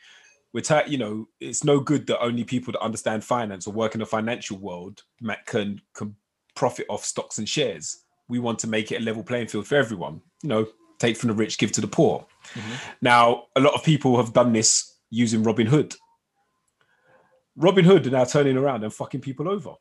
[0.55, 3.93] We're ti- you know, it's no good that only people that understand finance or work
[3.93, 5.03] in the financial world
[5.45, 6.15] can can
[6.55, 8.05] profit off stocks and shares.
[8.29, 10.21] We want to make it a level playing field for everyone.
[10.43, 12.25] You know, take from the rich, give to the poor.
[13.01, 15.97] Now, a lot of people have done this using Robinhood.
[17.57, 19.73] Robin Hood are now turning around and fucking people over.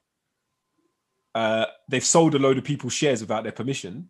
[1.37, 4.09] Uh, they've sold a load of people's shares without their permission.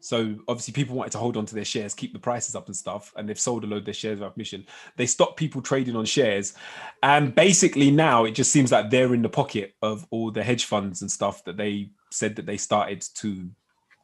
[0.00, 2.76] So obviously, people wanted to hold on to their shares, keep the prices up and
[2.76, 4.64] stuff, and they've sold a load of their shares without permission.
[4.96, 6.54] They stopped people trading on shares,
[7.02, 10.66] and basically now it just seems like they're in the pocket of all the hedge
[10.66, 13.50] funds and stuff that they said that they started to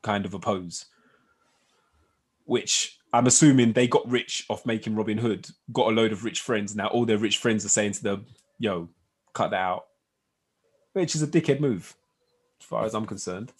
[0.02, 0.87] kind of oppose.
[2.44, 6.74] Which I'm assuming they got rich off making Robinhood, got a load of rich friends.
[6.74, 8.26] Now all their rich friends are saying to them,
[8.59, 8.88] "Yo,
[9.33, 9.87] cut that out,"
[10.92, 11.96] which is a dickhead move,
[12.61, 13.52] as far as I'm concerned.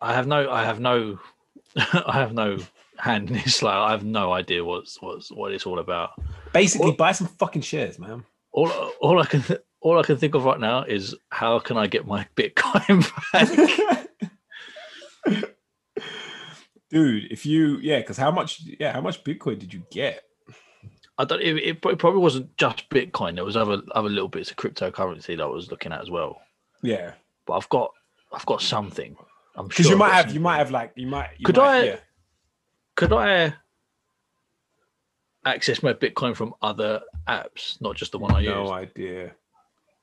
[0.00, 1.18] I have no, I have no,
[1.76, 2.58] I have no
[2.98, 3.62] hand in this.
[3.62, 6.10] Like, I have no idea what's what's what it's all about.
[6.52, 8.24] Basically, Well- buy some fucking shares, man.
[8.52, 9.44] All, all I can,
[9.82, 14.08] all I can think of right now is how can I get my Bitcoin back?
[16.88, 20.22] Dude, if you yeah, because how much yeah, how much Bitcoin did you get?
[21.18, 21.42] I don't.
[21.42, 23.34] It, it probably wasn't just Bitcoin.
[23.34, 26.40] There was other other little bits of cryptocurrency that I was looking at as well.
[26.82, 27.12] Yeah,
[27.46, 27.90] But I've got,
[28.32, 29.16] I've got something.
[29.56, 31.68] I'm because sure you might have you might have like you might you Could might-
[31.80, 31.96] I- yeah.
[32.96, 33.54] Could I
[35.44, 38.46] access my Bitcoin from other apps, not just the one I use?
[38.48, 39.32] no idea,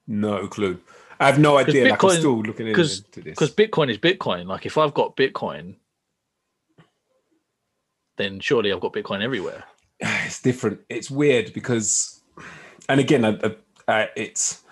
[0.08, 0.80] no clue.
[1.20, 1.90] I have no idea.
[1.90, 3.00] like I'm still looking into this.
[3.24, 4.46] because Bitcoin is Bitcoin.
[4.46, 5.76] Like if I've got Bitcoin,
[8.18, 9.64] then surely I've got Bitcoin everywhere.
[10.00, 10.82] it's different.
[10.90, 12.22] It's weird because,
[12.90, 13.56] and again, I, I,
[14.02, 14.63] I, it's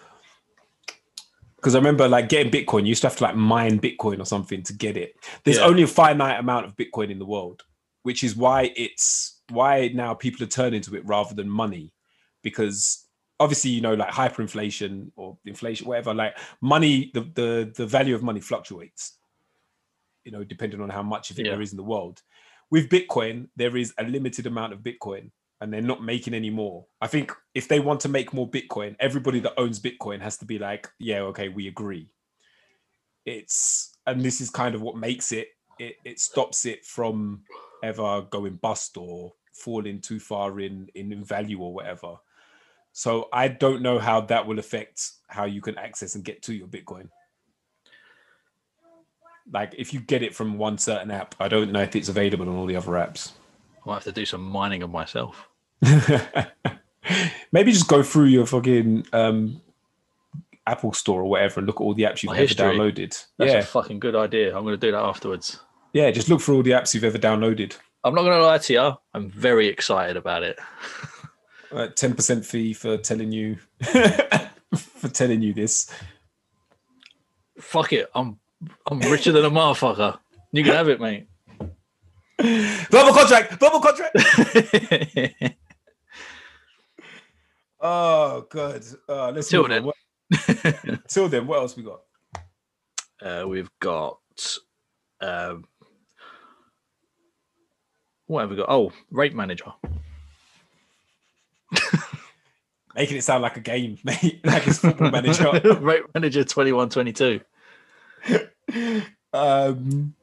[1.61, 2.81] because I remember like getting Bitcoin.
[2.81, 5.13] You used to have to like mine Bitcoin or something to get it.
[5.43, 5.65] There's Yeah.
[5.65, 7.63] only a finite amount of Bitcoin in the world,
[8.01, 11.93] which is why it's why now people are turning to it rather than money,
[12.41, 13.05] because
[13.39, 16.15] obviously you know like hyperinflation or inflation, whatever.
[16.15, 19.17] Like money, the the the value of money fluctuates.
[20.23, 21.51] You know, depending on how much of it Yeah.
[21.51, 22.23] there is in the world
[22.71, 25.29] with Bitcoin, there is a limited amount of Bitcoin
[25.61, 26.85] and they're not making any more.
[26.99, 30.45] I think if they want to make more Bitcoin, everybody that owns Bitcoin has to
[30.45, 32.09] be like, yeah, okay, we agree.
[33.25, 37.43] It's and this is kind of what makes it it, it stops it from
[37.83, 42.15] ever going bust or falling too far in, in value or whatever.
[42.93, 46.53] So I don't know how that will affect how you can access and get to
[46.53, 47.09] your Bitcoin.
[49.51, 52.49] Like if you get it from one certain app, I don't know if it's available
[52.49, 53.31] on all the other apps.
[53.83, 55.47] I might have to do some mining of myself.
[57.51, 59.61] Maybe just go through your fucking um,
[60.67, 62.65] Apple Store or whatever and look at all the apps you've My ever history.
[62.65, 63.25] downloaded.
[63.37, 64.55] That's yeah, a fucking good idea.
[64.55, 65.59] I'm going to do that afterwards.
[65.93, 66.11] yeah.
[66.11, 67.75] Just look for all the apps you've ever downloaded.
[68.03, 68.91] I'm not going to lie to you.
[69.13, 70.59] I'm very excited about it.
[71.73, 73.55] Uh, Ten percent fee for telling you
[74.75, 75.89] for telling you this.
[77.57, 78.09] Fuck it.
[78.13, 78.39] I'm
[78.87, 80.19] I'm richer than a motherfucker.
[80.51, 81.27] You can have it, mate.
[82.41, 83.53] Verbal contract.
[83.57, 84.17] Verbal contract.
[87.81, 88.83] Oh, good.
[89.09, 89.83] Uh, let's Till then.
[89.83, 89.95] What-
[91.09, 92.01] till then, what else we got?
[93.21, 94.17] uh, we've got
[95.19, 95.65] um,
[98.27, 98.69] what have we got?
[98.69, 99.65] Oh, rate manager.
[102.95, 104.39] Making it sound like a game, mate.
[104.43, 105.51] like it's football manager.
[105.79, 107.41] rate manager 2122.
[109.33, 110.13] um,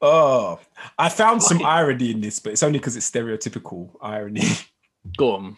[0.00, 0.60] oh,
[0.98, 4.42] I found some irony in this, but it's only because it's stereotypical irony.
[5.16, 5.56] Go on.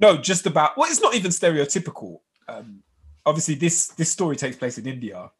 [0.00, 0.76] No, just about.
[0.76, 2.20] Well, it's not even stereotypical.
[2.48, 2.82] Um,
[3.26, 5.30] obviously, this this story takes place in India,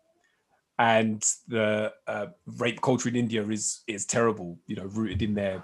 [0.79, 2.27] and the uh,
[2.59, 4.59] rape culture in India is is terrible.
[4.66, 5.62] You know, rooted in their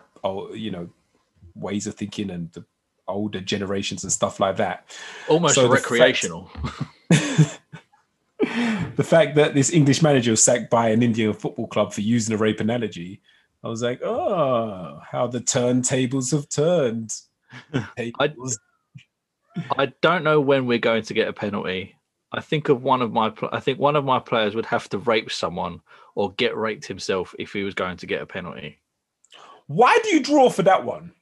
[0.53, 0.89] you know
[1.55, 2.65] ways of thinking and the
[3.09, 4.89] older generations and stuff like that.
[5.29, 6.51] Almost So the fact- recreational.
[8.97, 12.35] the fact that this English manager was sacked by an Indian football club for using
[12.35, 13.21] a rape analogy,
[13.65, 17.15] I was like, oh, how the turntables have turned.
[17.97, 18.59] Tables.
[19.79, 21.97] I don't know when we're going to get a penalty.
[22.33, 24.99] I think of one of my I think one of my players would have to
[24.99, 25.81] rape someone
[26.14, 28.79] or get raped himself if he was going to get a penalty.
[29.66, 31.12] Why do you draw for that one?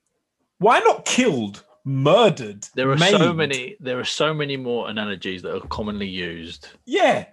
[0.59, 2.67] Why not killed, murdered?
[2.75, 6.69] There are so many there are so many more analogies that are commonly used.
[6.87, 7.27] Yeah.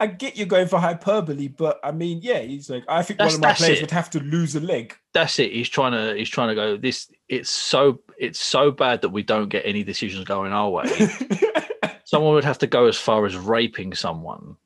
[0.00, 3.38] I get you going for hyperbole, but I mean, yeah, he's like, I think That's-
[3.38, 3.82] one of my players it.
[3.82, 4.94] would have to lose a leg.
[5.14, 5.52] That's it.
[5.52, 9.22] He's trying to he's trying to go this it's so it's so bad that we
[9.22, 10.86] don't get any decisions going our way.
[12.04, 14.56] someone would have to go as far as raping someone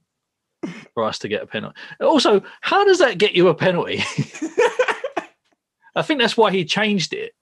[0.95, 1.77] for us to get a penalty.
[2.01, 3.99] Also, how does that get you a penalty?
[5.95, 7.33] I think that's why he changed it.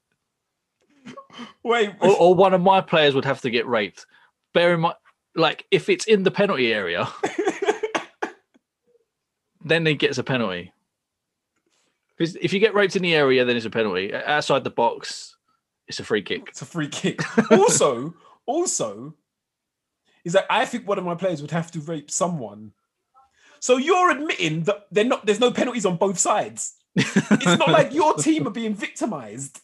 [1.63, 4.07] Wait, Or, or one of my players would have to get raped.
[4.55, 4.95] Bear in mind,
[5.35, 7.09] like if it's in the penalty area,
[9.65, 10.73] then he gets a penalty.
[12.19, 14.15] If if you get raped in the area, then it's a penalty.
[14.15, 15.36] Outside the box,
[15.89, 16.49] it's a free kick.
[16.49, 17.21] it's a free kick.
[17.51, 18.15] also,
[18.47, 19.15] also,
[20.25, 22.73] is that I think one of my players would have to rape someone.
[23.61, 25.27] So you're admitting that they're not.
[25.27, 26.75] There's no penalties on both sides.
[26.95, 29.61] It's not like your team are being victimized.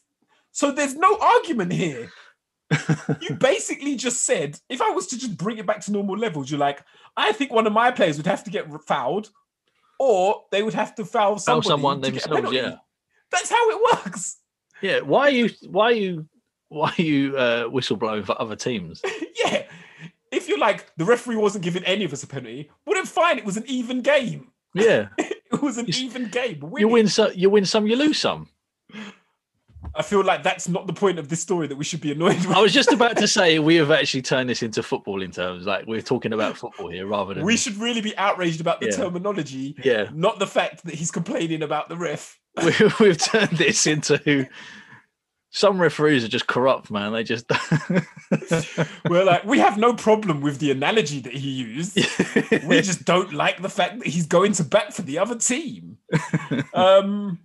[0.53, 2.11] So there's no argument here.
[3.21, 6.51] You basically just said, if I was to just bring it back to normal levels,
[6.51, 6.85] you're like,
[7.17, 9.31] I think one of my players would have to get fouled,
[9.99, 12.77] or they would have to foul, Foul someone to get a themselves, yeah.
[13.31, 14.39] That's how it works.
[14.83, 15.01] Yeah.
[15.01, 15.51] Why are you?
[15.69, 16.27] Why are you?
[16.69, 19.03] Why are you uh, whistleblowing for other teams?
[19.45, 19.65] yeah.
[20.31, 23.39] If you're like the referee wasn't giving any of us a penalty, well then fine,
[23.39, 24.49] it was an even game.
[24.75, 25.09] Yeah.
[25.53, 26.73] It was an even game.
[26.79, 27.31] You win some.
[27.35, 27.87] You win some.
[27.87, 28.49] You lose some.
[29.95, 32.37] I feel like that's not the point of this story that we should be annoyed
[32.39, 32.57] with.
[32.57, 35.67] I was just about to say we have actually turned this into football in terms
[35.67, 38.87] like we're talking about football here rather than we should really be outraged about the
[38.87, 38.97] Yeah.
[38.97, 40.09] terminology, yeah.
[40.15, 42.39] not the fact that he's complaining about the ref.
[42.65, 44.49] we, we've turned this into
[45.53, 47.13] some referees are just corrupt, man.
[47.13, 47.51] They just
[49.09, 51.97] We're like, we have no problem with the analogy that he used.
[52.67, 55.99] we just don't like the fact that he's going to bat for the other team.
[56.73, 57.41] Um,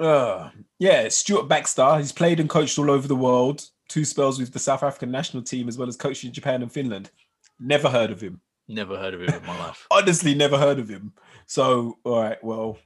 [0.00, 1.98] uh, yeah, Stuart Baxter.
[1.98, 3.68] He's played and coached all over the world.
[3.88, 7.12] Two spells with the South African national team, as well as coaching Japan and Finland.
[7.60, 8.40] Never heard of him.
[8.66, 9.86] never heard of him in my life.
[9.92, 11.12] Honestly, never heard of him.
[11.46, 12.78] So, all right, well,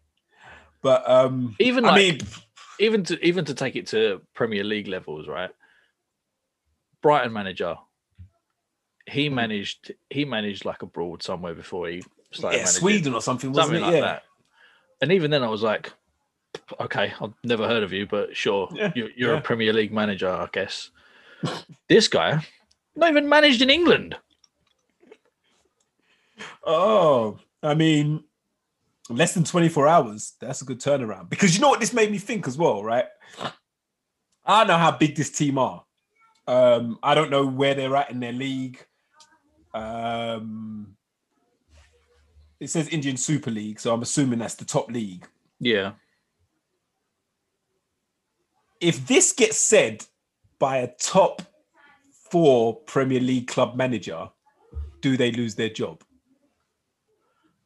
[0.83, 2.21] but um, Even I like mean,
[2.79, 5.51] even to even to take it to Premier League levels, right?
[7.03, 7.77] Brighton manager.
[9.07, 9.35] He Hmm.
[9.37, 12.81] managed he managed like abroad somewhere before he started yeah, managing.
[12.81, 13.87] Sweden or something, wasn't something it?
[13.87, 14.01] like yeah.
[14.01, 14.23] that.
[15.01, 15.93] And even then, I was like,
[16.81, 19.39] okay, I've never heard of you, but sure, Yeah, you're, you're yeah.
[19.39, 20.91] a Premier League manager, I guess.
[21.89, 22.45] this guy,
[22.97, 24.17] not even managed in England.
[26.65, 28.25] Oh, I mean,
[29.15, 30.35] less than 24 hours.
[30.41, 31.29] That's a good turnaround.
[31.31, 33.07] Because you know what this made me think as well, right?
[34.45, 35.85] I don't know how big this team are.
[36.47, 38.85] Um, I don't know where they're at in their league.
[39.75, 40.97] Um,
[42.59, 45.27] it says Indian Super League, so I'm assuming that's the top league.
[45.61, 45.93] Yeah,
[48.81, 50.05] If this gets said
[50.59, 51.43] by a top
[52.31, 54.29] four Premier League club manager,
[55.01, 56.03] do they lose their job?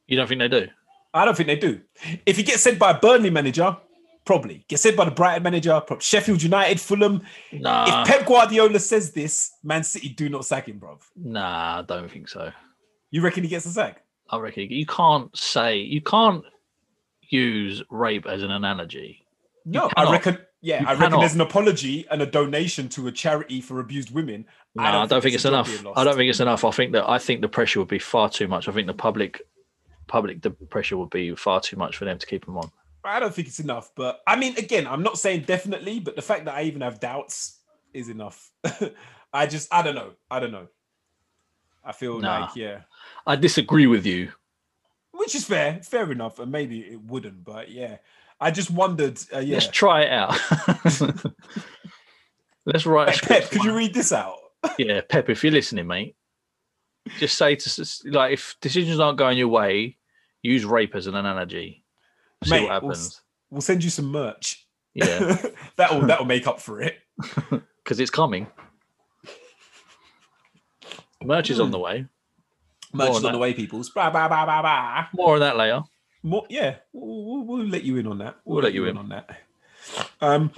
[0.07, 0.67] you don't think they do?
[1.13, 1.81] I don't think they do.
[2.25, 3.77] If he gets said by a Burnley manager,
[4.25, 4.65] probably.
[4.67, 7.21] Gets said by the Brighton manager, prob- Sheffield United, Fulham.
[7.51, 10.99] Nah, if Pep Guardiola says this, Man City do not sack him, bruv.
[11.15, 12.51] nah, I don't think so.
[13.11, 14.01] You reckon he gets a sack?
[14.29, 16.43] I reckon you can't say you can't
[17.29, 19.25] use rape as an analogy.
[19.65, 20.37] No, I reckon.
[20.61, 24.13] Yeah, You I reckon there's an apology and a donation to a charity for abused
[24.13, 24.45] women.
[24.75, 25.69] No, I don't, think, there's it's enough.
[25.95, 26.63] I don't think it's enough.
[26.63, 28.67] I think that I think the pressure would be far too much.
[28.69, 29.41] I think the public,
[30.07, 32.69] public, the pressure would be far too much for them to keep him on.
[33.03, 33.91] I don't think it's enough.
[33.95, 36.99] But I mean, again, I'm not saying definitely, but the fact that I even have
[36.99, 37.59] doubts
[37.93, 38.49] is enough.
[39.33, 40.11] I just, I don't know.
[40.31, 40.67] I don't know.
[41.83, 42.41] I feel Nah.
[42.41, 42.81] like, yeah.
[43.27, 44.31] I disagree with you.
[45.11, 47.97] which is fair, fair enough, and maybe it wouldn't, but yeah,
[48.39, 49.19] I just wondered.
[49.33, 50.37] Uh, yeah, Let's try it out.
[52.65, 53.27] Let's write Hey.
[53.41, 54.37] Pep, could you read this out?
[54.77, 56.15] yeah, Pep, if you're listening, mate,
[57.19, 59.97] just say to like if decisions aren't going your way,
[60.41, 61.83] use rape as an analogy.
[62.43, 63.21] See Mate, what we'll happens.
[63.49, 64.67] We'll send you some merch.
[64.93, 65.37] Yeah,
[65.75, 66.97] that'll that'll make up for it.
[67.83, 68.47] because it's coming.
[71.23, 72.05] Merch is on the way.
[72.93, 73.89] Merch More is on on the way, peoples.
[73.89, 75.07] Bah, bah, bah, bah, bah.
[75.13, 75.83] More on that later.
[76.21, 78.37] More, yeah, we'll, we'll, we'll let you in on that.
[78.45, 78.97] We'll let you in.
[78.97, 79.29] on that.
[80.21, 80.51] Um,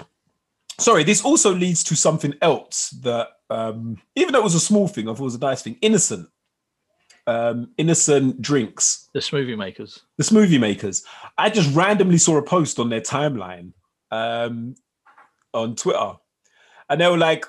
[0.80, 4.88] sorry, this also leads to something else that, um, even though it was a small
[4.88, 5.78] thing, I thought it was a nice thing.
[5.82, 6.30] Innocent.
[7.28, 10.04] Um, innocent drinks, The smoothie makers.
[10.18, 11.04] the smoothie makers.
[11.38, 13.74] I just randomly saw a post on their timeline
[14.12, 14.76] um,
[15.54, 16.14] on Twitter,
[16.90, 17.46] and they were like,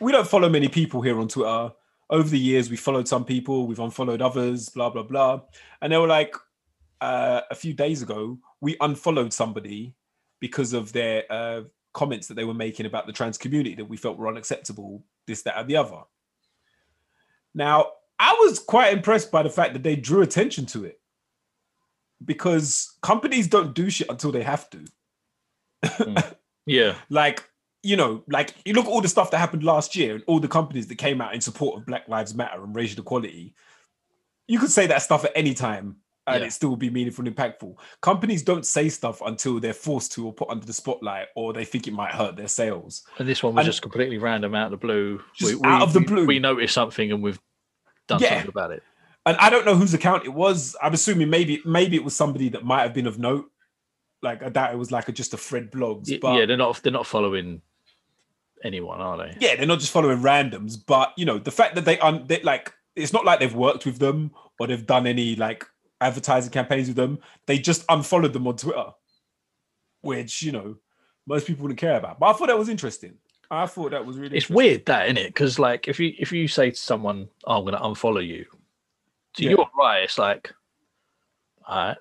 [0.00, 1.72] "We don't follow many people here on Twitter.
[2.08, 5.42] Over the years, we followed some people, we've unfollowed others, blah blah blah."
[5.82, 6.34] And they were like,
[7.00, 9.94] uh, "A few days ago, we unfollowed somebody
[10.40, 11.62] because of their uh,
[11.92, 15.42] comments that they were making about the trans community that we felt were unacceptable, this,
[15.42, 16.00] that, and the other."
[17.54, 17.86] Now,
[18.22, 21.00] I was quite impressed by the fact that they drew attention to it
[22.24, 24.84] because companies don't do shit until they have to.
[25.84, 26.34] Mm.
[26.66, 26.94] Yeah.
[27.08, 27.50] Like,
[27.82, 30.38] you know, like you look at all the stuff that happened last year and all
[30.38, 33.54] the companies that came out in support of Black Lives Matter and racial equality.
[34.46, 35.96] You could say that stuff at any time
[36.28, 36.46] and Yeah.
[36.46, 37.74] it still would be meaningful and impactful.
[38.02, 41.64] Companies don't say stuff until they're forced to or put under the spotlight or they
[41.64, 43.02] think it might hurt their sales.
[43.18, 45.20] And this one was And- just completely random out of the blue.
[45.34, 46.26] Just out of the we- blue.
[46.26, 47.40] We noticed something and we've
[48.10, 48.28] done Yeah.
[48.30, 48.82] something about it.
[49.26, 50.76] and I don't know whose account it was.
[50.82, 53.50] I'm assuming maybe maybe it was somebody that might have been of note.
[54.22, 56.20] Like I doubt it was like a, just a Fred Bloggs.
[56.20, 57.62] But yeah, they're not they're not following
[58.62, 59.36] anyone, are they?
[59.40, 60.76] yeah, they're not just following randoms.
[60.84, 63.86] But you know, the fact that they un they like it's not like they've worked
[63.86, 65.64] with them or they've done any like
[66.02, 67.18] advertising campaigns with them.
[67.46, 68.86] They just unfollowed them on Twitter,
[70.02, 70.76] which you know
[71.26, 72.18] most people wouldn't care about.
[72.18, 73.14] But I thought that was interesting.
[73.50, 74.36] I thought that was really.
[74.36, 75.28] It's weird that, isn't it?
[75.28, 78.46] Because like if you if you say to someone, oh, I'm gonna unfollow you,
[79.34, 79.50] to Yeah.
[79.50, 80.52] your right, it's like,
[81.66, 81.96] all right,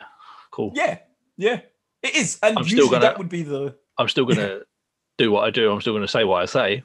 [0.52, 0.72] cool.
[0.76, 1.00] Yeah,
[1.38, 1.62] yeah,
[2.04, 2.39] it is.
[2.43, 4.62] And I'm still usually gonna- that would be the I'm still gonna
[5.18, 5.72] do what I do.
[5.72, 6.84] I'm still gonna say what I say.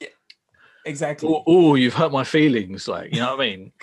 [0.00, 0.08] Yeah,
[0.86, 1.28] exactly.
[1.28, 3.72] Oh, oh, you've hurt my feelings, like you know what I mean.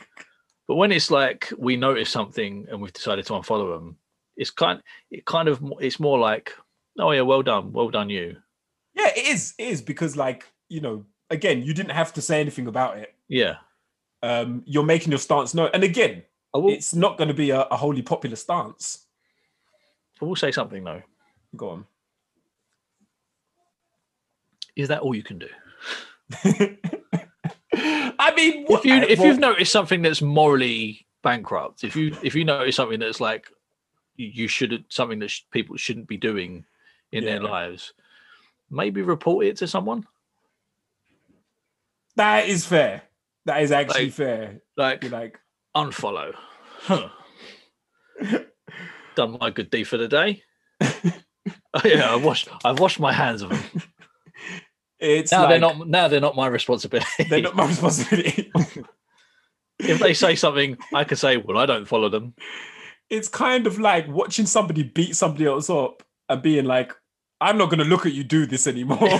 [0.67, 3.97] But when it's like we notice something and we've decided to unfollow them,
[4.37, 6.53] it's kind it kind of it's more like,
[6.99, 8.37] oh yeah, well done, well done you.
[8.95, 9.53] Yeah, it is.
[9.57, 13.13] It is because, like, you know, again, you didn't have to say anything about it.
[13.27, 13.55] Yeah,
[14.23, 16.23] Um, you're making your stance known, and again,
[16.53, 16.69] will.
[16.69, 19.05] it's not going to be a, a wholly popular stance.
[20.21, 21.01] I will say something though.
[21.55, 21.85] Go on.
[24.75, 25.47] Is that all you can do?
[27.73, 32.35] I mean, if you if well, you've noticed something that's morally bankrupt, if you if
[32.35, 33.47] you notice something that's like
[34.15, 36.65] you, you should something that sh- people shouldn't be doing
[37.11, 37.49] in their Yeah.
[37.49, 37.93] lives,
[38.69, 40.05] maybe report it to someone.
[42.15, 43.03] that is fair.
[43.45, 44.61] That is actually Like- fair.
[44.77, 45.39] Like You're like,
[45.75, 46.33] unfollow.
[46.81, 47.09] Huh.
[49.15, 50.43] Done my good deed for the day.
[51.73, 52.47] Oh, yeah, I washed.
[52.65, 53.59] I washed my hands of them.
[54.99, 55.87] it's Now like, they're not.
[55.87, 57.23] Now they're not my responsibility.
[57.29, 58.51] They're not my responsibility.
[59.79, 62.33] if they say something, I can say, "Well, I don't follow them."
[63.09, 66.93] it's kind of like watching somebody beat somebody else up and being like,
[67.41, 69.19] "I'm not going to look at you do this anymore."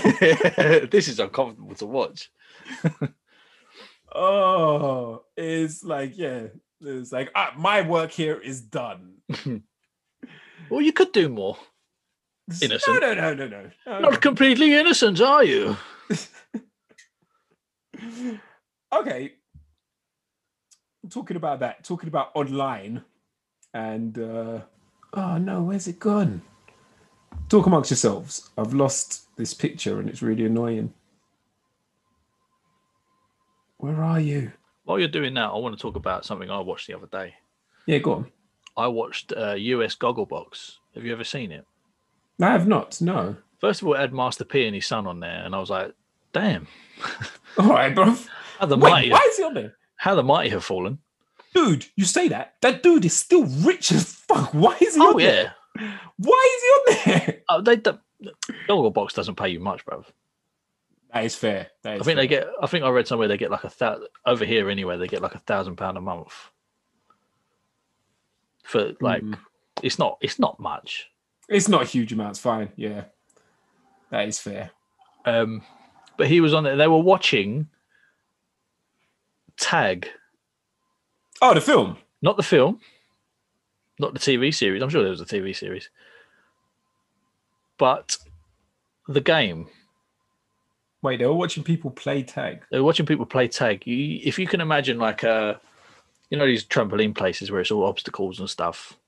[0.90, 2.30] this is uncomfortable to watch.
[4.14, 6.48] oh, it's like, yeah,
[6.80, 9.14] it's like ah, my work here is done.
[10.70, 11.58] Well, you could do more.
[12.62, 13.00] Innocent.
[13.00, 13.70] No, no, no, no, no.
[13.86, 13.98] no.
[14.00, 15.76] Not completely innocent, are you?
[18.92, 19.32] okay.
[21.08, 23.02] Talking about that, talking about online,
[23.72, 24.60] and uh,
[25.14, 26.42] oh no, where's it gone?
[27.48, 28.50] Talk amongst yourselves.
[28.56, 30.92] I've lost this picture, and it's really annoying.
[33.78, 34.52] Where are you?
[34.84, 37.34] While you're doing that, I want to talk about something I watched the other day.
[37.86, 38.32] Yeah, go on.
[38.76, 40.76] I watched uh, US Gogglebox.
[40.94, 41.64] Have you ever seen it?
[42.40, 43.00] I have not.
[43.00, 43.36] No.
[43.58, 45.70] First of all, it had Master P and his son on there, and I was
[45.70, 45.92] like,
[46.32, 46.66] "Damn,
[47.58, 48.16] All right, bro.
[48.58, 49.74] how the Wait, mighty, why is he on there?
[49.96, 50.98] how the mighty have fallen."
[51.54, 52.54] Dude, you say that.
[52.62, 54.50] That dude is still rich as fuck.
[54.54, 55.54] Why is he Oh on there?
[56.16, 57.42] Why is he on there?
[57.48, 58.00] oh, they don't-
[58.68, 60.04] Gogglebox doesn't pay you much, bro.
[61.12, 61.68] That is fair.
[61.82, 62.46] That is I think they get.
[62.62, 64.96] I think I read somewhere they get like a thousand over here anyway.
[64.98, 66.32] They get like a thousand pound a month
[68.62, 69.22] for like.
[69.22, 69.38] Mm.
[69.82, 70.18] It's not.
[70.20, 71.10] It's not much.
[71.48, 72.30] It's not a huge amount.
[72.30, 72.70] It's fine.
[72.76, 73.04] Yeah.
[74.10, 74.70] That is fair.
[75.24, 75.62] Um,
[76.16, 76.76] but he was on it.
[76.76, 77.68] They were watching
[79.56, 80.08] Tag,
[81.42, 81.96] Oh, the film.
[82.22, 82.80] not the film,
[84.00, 84.82] not the TV series.
[84.82, 85.90] I'm sure there was a TV series,
[87.78, 88.16] but
[89.08, 89.68] the game.
[91.02, 92.62] Wait, they were watching people play tag.
[92.70, 93.86] They were watching people play tag.
[93.86, 95.54] You, if you can imagine, like, uh,
[96.28, 98.98] you know, these trampoline places where it's all obstacles and stuff.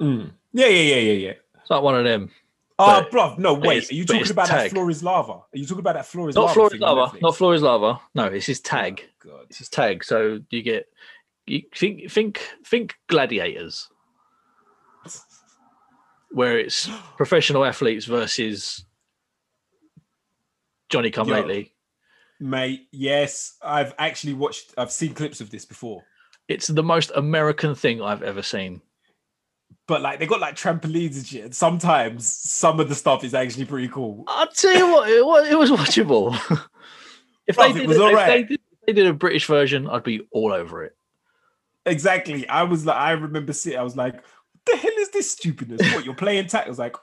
[0.00, 0.30] Mm.
[0.52, 1.32] Yeah, yeah, yeah, yeah, yeah.
[1.60, 2.30] It's like one of them.
[2.78, 3.90] Oh, But- bruv, no, wait.
[3.90, 5.32] Are you talking about that floor is lava?
[5.32, 6.54] Are you talking about that floor is Not lava?
[6.54, 7.18] floor is lava.
[7.20, 8.00] Not floor is lava.
[8.14, 9.02] No, it's his tag.
[9.24, 9.46] Oh, God.
[9.48, 10.04] It's his tag.
[10.04, 10.88] So you get.
[11.46, 13.88] You think think think gladiators,
[16.30, 18.84] where it's professional athletes versus
[20.88, 21.34] Johnny Come Yo.
[21.34, 21.72] Lately.
[22.38, 26.02] Mate, yes, I've actually watched, I've seen clips of this before.
[26.48, 28.82] It's the most American thing I've ever seen.
[29.88, 31.44] But like they got like trampolines and shit.
[31.44, 34.24] And sometimes some of the stuff is actually pretty cool.
[34.26, 36.34] I'll tell you what, it was, it was watchable.
[37.46, 40.02] if, Bruv, they did, was if they did, if they did a British version, I'd
[40.02, 40.96] be all over it.
[41.86, 42.48] Exactly.
[42.48, 44.22] I was like, I remember sitting, I was like,
[44.66, 45.94] the hell is this stupidness?
[45.94, 46.66] What you're playing tag?
[46.66, 46.96] I was like,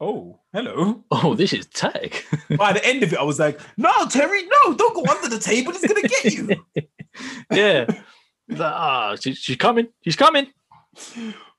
[0.00, 1.04] oh, hello.
[1.10, 2.24] Oh, this is tech.
[2.56, 5.38] By the end of it, I was like, no, Terry, no, don't go under the
[5.38, 5.72] table.
[5.74, 6.64] It's gonna get you.
[7.52, 7.84] yeah.
[8.48, 9.88] Like, Ah, she- she's coming.
[10.02, 10.48] She's coming.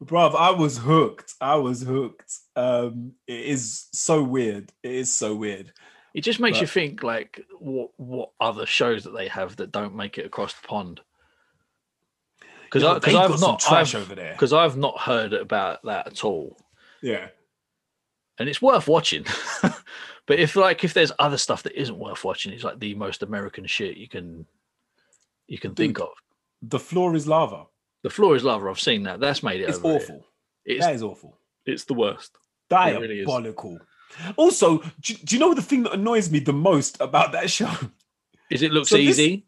[0.03, 1.33] Bruv, I was hooked.
[1.41, 2.31] I was hooked.
[2.55, 4.71] Um, it is so weird.
[4.83, 5.71] It is so weird.
[6.13, 9.95] It just makes you think like what what other shows that they have that don't
[9.95, 11.01] make it across the pond.
[12.73, 14.31] Because Yeah, because I've not trash I've, over there.
[14.33, 16.57] because I've not heard about that at all,
[17.03, 17.27] Yeah.
[18.39, 19.25] and it's worth watching.
[19.61, 23.21] but if like if there's other stuff that isn't worth watching, it's like the most
[23.21, 24.47] American shit you can
[25.47, 26.09] you can think of.
[26.63, 27.65] The floor is lava.
[28.01, 28.69] The floor is lava.
[28.69, 29.19] I've seen that.
[29.19, 29.69] That's made it.
[29.69, 29.91] It's here.
[29.95, 30.25] awful.
[30.65, 31.37] It's That is awful.
[31.67, 32.35] it's the worst.
[32.71, 33.17] Really.
[33.19, 33.77] Diabolical.
[34.35, 37.71] Also, do, do you know the thing that annoys me the most about that show?
[38.49, 39.45] Is it looks So this- easy?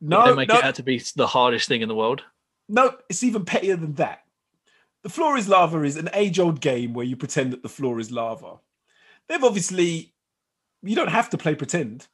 [0.00, 2.22] No, they make no, it out to be the hardest thing in the world.
[2.70, 4.22] No, it's even pettier than that.
[5.02, 8.10] The floor is lava is an age-old game where you pretend that the floor is
[8.10, 8.60] lava.
[9.28, 10.14] They've obviously,
[10.82, 12.06] you don't have to play pretend.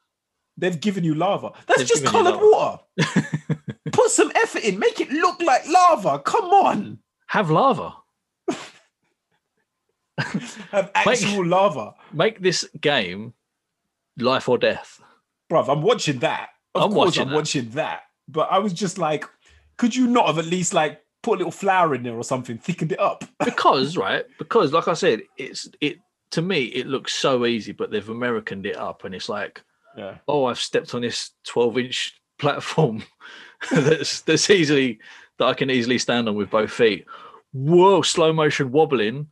[0.57, 1.53] They've given you lava.
[1.67, 2.83] That's They've just colored water.
[3.93, 4.79] Put some effort in.
[4.79, 6.21] Make it look like lava.
[6.21, 6.99] Come on.
[7.27, 7.95] Have lava.
[10.71, 11.95] Have actual lava.
[12.13, 13.35] Make this game
[14.19, 15.01] life or death.
[15.51, 16.51] Bruv, I'm watching that.
[16.75, 17.35] Of I'm course watching I'm that.
[17.35, 18.03] watching that.
[18.29, 19.25] But I was just like,
[19.77, 22.57] could you not have at least like put a little flour in there or something,
[22.59, 23.25] thickened it up?
[23.45, 25.99] because right because like i said it's it
[26.31, 29.63] to me it looks so easy but they've americaned it up and it's like
[29.97, 30.17] Yeah.
[30.29, 33.03] oh i've stepped on this 12 inch platform
[33.71, 34.99] that's that's easily
[35.39, 37.07] that i can easily stand on with both feet
[37.53, 39.29] whoa slow motion wobbling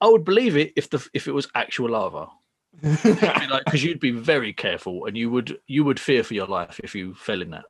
[0.00, 2.26] i would believe it if the if it was actual lava
[2.82, 6.80] like because you'd be very careful and you would you would fear for your life
[6.84, 7.64] if you fell in that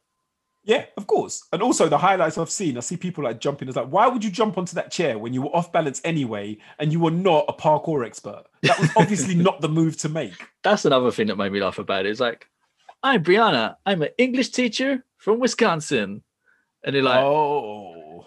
[0.69, 1.47] yeah, of course.
[1.51, 3.69] And also the highlights I've seen, I see people like jumping.
[3.69, 6.59] It's like, why would you jump onto that chair when you were off balance anyway
[6.79, 8.45] and you were not a parkour expert?
[8.63, 10.35] That was obviously not the move to make.
[10.63, 12.11] that's another thing that made me laugh about it.
[12.11, 12.49] It's like,
[13.03, 13.77] I'm Brianna.
[13.87, 16.23] I'm an English teacher from Wisconsin.
[16.85, 18.27] And they're like, oh.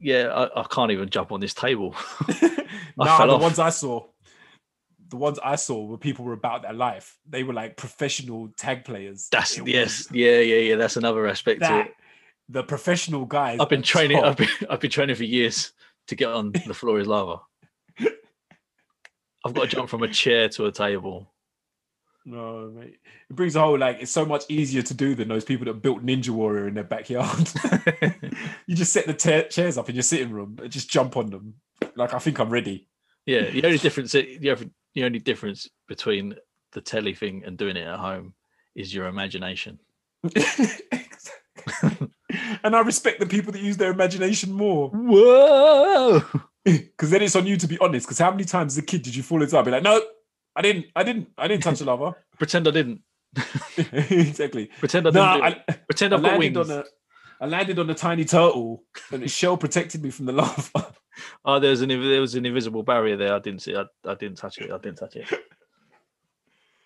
[0.00, 1.94] yeah, I, I can't even jump on this table.
[2.96, 4.06] nah, the ones I saw,
[5.10, 7.18] the ones I saw where people were about their life.
[7.28, 9.28] They were like professional tag players.
[9.30, 10.76] That's It yes, was yeah, yeah, yeah.
[10.76, 11.94] That's another aspect to it.
[12.48, 13.58] the professional guys.
[13.60, 14.18] I've been training.
[14.18, 14.26] top.
[14.26, 15.72] I've been I've been training for years
[16.08, 17.40] to get on the floor is lava.
[19.44, 21.32] I've got to jump from a chair to a table.
[22.26, 22.98] No, mate.
[23.30, 25.80] It brings a whole like it's so much easier to do than those people that
[25.80, 27.48] built Ninja Warrior in their backyard.
[28.66, 31.30] you just set the ta- chairs up in your sitting room and just jump on
[31.30, 31.54] them.
[31.96, 32.88] Like I think I'm ready.
[33.24, 34.38] yeah, the only difference the
[34.94, 36.34] the only difference between
[36.72, 38.34] the telly thing and doing it at home
[38.74, 39.78] is your imagination.
[41.82, 44.90] and I respect the people that use their imagination more.
[44.90, 46.22] Whoa!
[46.62, 48.06] Because then it's on you to be honest.
[48.06, 49.64] Because how many times as a kid did you fall into that?
[49.64, 49.98] Be like, no,
[50.54, 52.14] I didn't, I didn't, I didn't touch the lava.
[52.38, 53.00] Pretend I didn't.
[53.92, 54.68] exactly.
[54.78, 55.40] Pretend I didn't.
[55.40, 55.42] No.
[55.42, 56.70] I, Pretend I I've got landed wings.
[56.70, 56.84] on a,
[57.40, 60.92] I landed on a tiny turtle, and its shell protected me from the lava.
[61.44, 63.34] Oh, there's an there was an invisible barrier there.
[63.34, 63.76] I didn't see.
[63.76, 64.70] I, I didn't touch it.
[64.70, 65.26] I didn't touch it.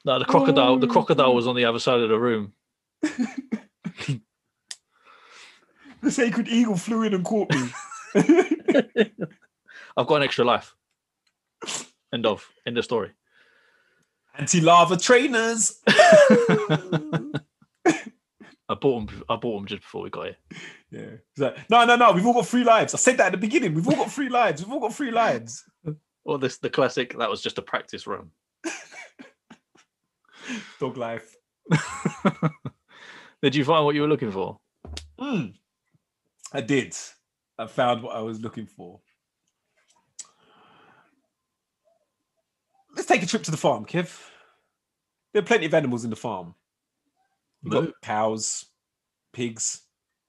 [0.06, 0.78] No, the crocodile.
[0.78, 0.90] The oh.
[0.90, 2.52] crocodile was on the other side of the room.
[3.00, 4.20] the
[6.10, 7.70] sacred eagle flew in and caught me.
[9.96, 10.74] I've got an extra life.
[12.12, 12.46] End of.
[12.66, 13.12] End of story.
[14.36, 15.80] Anti-lava trainers.
[18.68, 19.22] I bought them.
[19.28, 20.36] I bought them just before we got here.
[20.90, 21.10] Yeah.
[21.34, 22.12] He's like, no, no, no.
[22.12, 22.94] We've all got three lives.
[22.94, 23.74] I said that at the beginning.
[23.74, 24.62] We've all got three lives.
[24.62, 25.64] We've all got three lives.
[26.26, 27.18] Well, this the classic.
[27.18, 28.30] That was just a practice run.
[30.80, 31.36] Dog life.
[33.42, 34.58] Did you find what you were looking for?
[35.20, 35.52] Mm.
[36.50, 36.96] I did.
[37.58, 39.00] I found what I was looking for.
[42.96, 44.18] Let's take a trip to the farm, Kev.
[45.32, 46.54] There are plenty of animals in the farm.
[47.64, 47.92] You've got Moo.
[48.02, 48.66] cows,
[49.32, 49.82] pigs,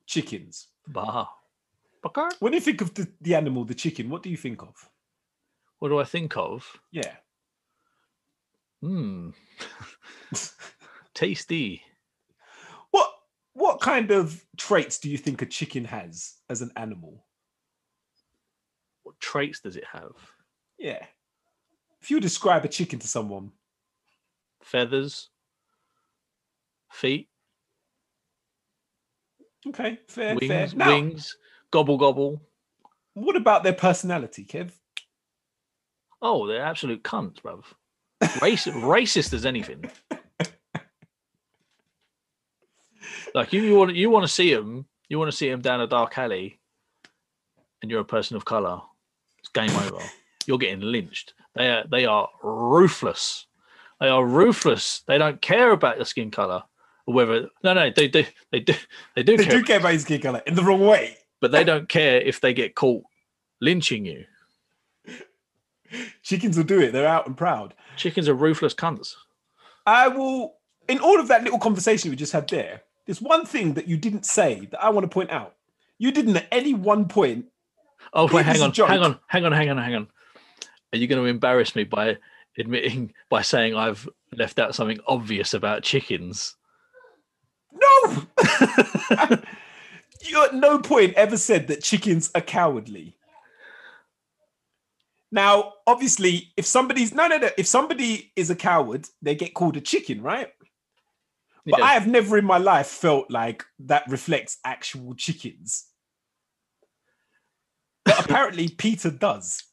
[0.06, 0.68] chickens.
[0.88, 1.28] Bah.
[2.02, 2.30] Baka?
[2.40, 4.74] When you think of the, the animal, the chicken, what do you think of?
[5.80, 6.66] What do I think of?
[6.92, 7.16] Yeah.
[8.82, 9.32] Hmm.
[11.14, 11.82] Tasty.
[12.92, 13.10] What
[13.54, 17.26] what kind of traits do you think a chicken has as an animal?
[19.04, 20.14] What traits does it have?
[20.78, 21.06] Yeah.
[22.02, 23.52] If you describe a chicken to someone,
[24.62, 25.30] Feathers.
[26.96, 27.28] Feet.
[29.68, 30.62] Okay, fair, fair.
[30.62, 31.38] Wings, Now, wings,
[31.70, 32.42] gobble gobble.
[33.16, 34.72] what about their personality, Kev?
[36.22, 37.66] Oh, they're absolute cunts, bruv.
[38.42, 39.92] Race, racist as anything.
[43.34, 45.82] Like you, you want you want to see them, you want to see them down
[45.82, 46.60] a dark alley,
[47.82, 48.80] and you're a person of color.
[49.40, 50.02] It's game over.
[50.46, 51.34] You're getting lynched.
[51.56, 53.48] They are they are ruthless.
[54.00, 55.02] They are ruthless.
[55.08, 56.64] They don't care about your skin color or
[57.06, 58.74] whether no no they do they do
[59.16, 61.18] they do They care, do care about his skin color in the wrong way.
[61.40, 63.04] but they don't care if they get caught
[63.62, 64.26] lynching you.
[66.24, 66.92] Chickens will do it.
[66.92, 67.74] They're out and proud.
[67.96, 69.14] Chickens are ruthless cunts.
[69.86, 70.56] I will,
[70.90, 73.98] in all of that little conversation we just had there, there's one thing that you
[73.98, 75.56] didn't say that I want to point out.
[76.00, 77.46] You didn't at any one point.
[78.14, 80.08] Oh wait, hang on, hang on, hang on, hang on, hang on.
[80.92, 82.18] Are you going to embarrass me by
[82.58, 86.56] admitting by saying I've left out something obvious about chickens?
[87.76, 88.24] No!
[90.22, 93.18] you at no point ever said that chickens are cowardly.
[95.32, 99.76] Now, obviously, if somebody's no, no, no, if somebody is a coward, they get called
[99.76, 100.50] a chicken, right?
[101.66, 101.86] But Yeah.
[101.86, 105.88] I have never in my life felt like that reflects actual chickens.
[108.06, 109.64] But apparently, Peter does.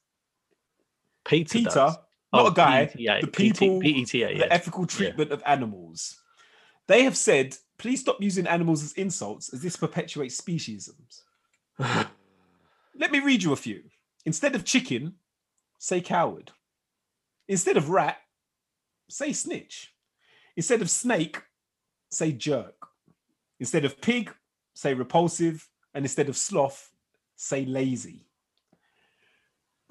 [1.25, 1.97] Peter, Peter, does.
[2.33, 6.19] not Oh, a guy, PETA, the people, PETA, the ethical treatment of animals.
[6.89, 11.23] They have said, please stop using animals as insults, as this perpetuates speciesisms.
[11.79, 13.83] Let me read you a few.
[14.25, 15.15] Instead of chicken,
[15.79, 16.53] say coward.
[17.49, 18.19] Instead of rat,
[19.09, 19.95] say snitch.
[20.57, 21.43] Instead of snake,
[22.11, 22.75] say jerk.
[23.59, 24.33] Instead of pig,
[24.75, 25.69] say repulsive.
[25.95, 26.91] And instead of sloth,
[27.37, 28.27] say lazy.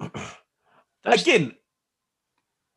[0.00, 1.54] That's- Again,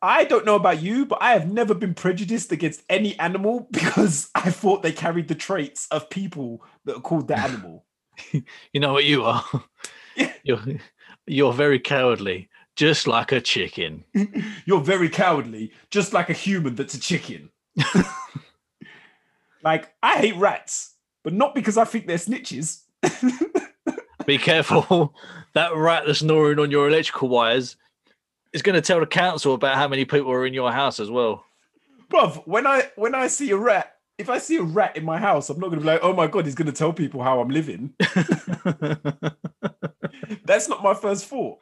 [0.01, 4.29] I don't know about you, but I have never been prejudiced against any animal because
[4.35, 7.85] I thought they carried the traits of people that are called the animal.
[8.31, 9.43] you know what you are.
[10.17, 10.31] Yeah.
[10.43, 10.61] You're
[11.27, 14.05] you're very cowardly, just like a chicken.
[14.65, 17.49] You're very cowardly, just like a human that's a chicken.
[19.61, 22.83] like, I hate rats, but not because I think they're snitches.
[24.25, 25.13] Be careful.
[25.53, 27.75] that rat that's gnawing on your electrical wires
[28.55, 31.11] is going to tell the council about how many people are in your house as
[31.11, 31.43] well.
[32.09, 35.19] Bruv, when I when I see a rat, if I see a rat in my
[35.19, 37.49] house, I'm not gonna be like, oh my god, he's gonna tell people how I'm
[37.49, 37.93] living.
[40.45, 41.57] That's not my first thought.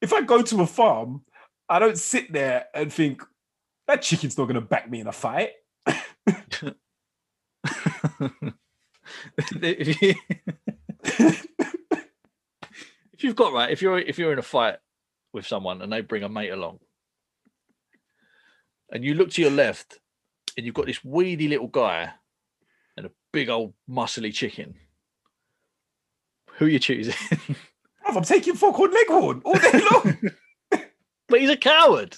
[0.00, 1.22] If I go to a farm,
[1.68, 3.24] I don't sit there and think
[3.88, 5.50] that chicken's not going to back me in a fight.
[5.86, 6.74] if
[13.20, 14.76] you've got right, if you're if you're in a fight
[15.36, 16.80] with someone and they bring a mate along,
[18.90, 20.00] and you look to your left,
[20.56, 22.12] and you've got this weedy little guy
[22.96, 24.74] and a big old muscly chicken,
[26.52, 27.14] who are you choosing?
[28.06, 30.18] I'm taking Foghorn Leghorn all day long.
[31.28, 32.16] but he's a coward.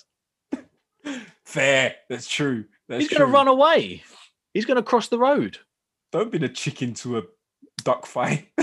[1.45, 2.67] Fair, that's true.
[2.89, 4.03] That's he's going to run away.
[4.53, 5.59] He's going to cross the road.
[6.13, 7.23] Don't be a chicken to a
[7.85, 8.49] duck fight.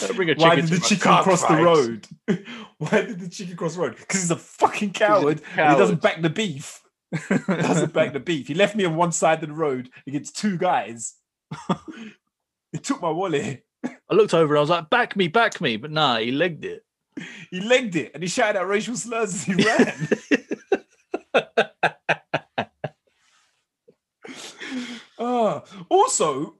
[0.00, 2.06] Don't bring a Why did the a chicken cross the road?
[2.78, 3.96] Why did the chicken cross the road?
[3.96, 5.40] Because he's a fucking coward.
[5.56, 6.80] and He doesn't back the beef.
[7.28, 8.48] He doesn't back the beef.
[8.48, 11.14] He left me on one side of the road against two guys.
[12.72, 13.64] he took my wallet.
[13.84, 16.64] I looked over and I was like, "Back me, back me!" But nah, he legged
[16.64, 16.82] it.
[17.50, 20.08] He legged it and he shouted out racial slurs as he ran.
[25.18, 26.56] Ah, also,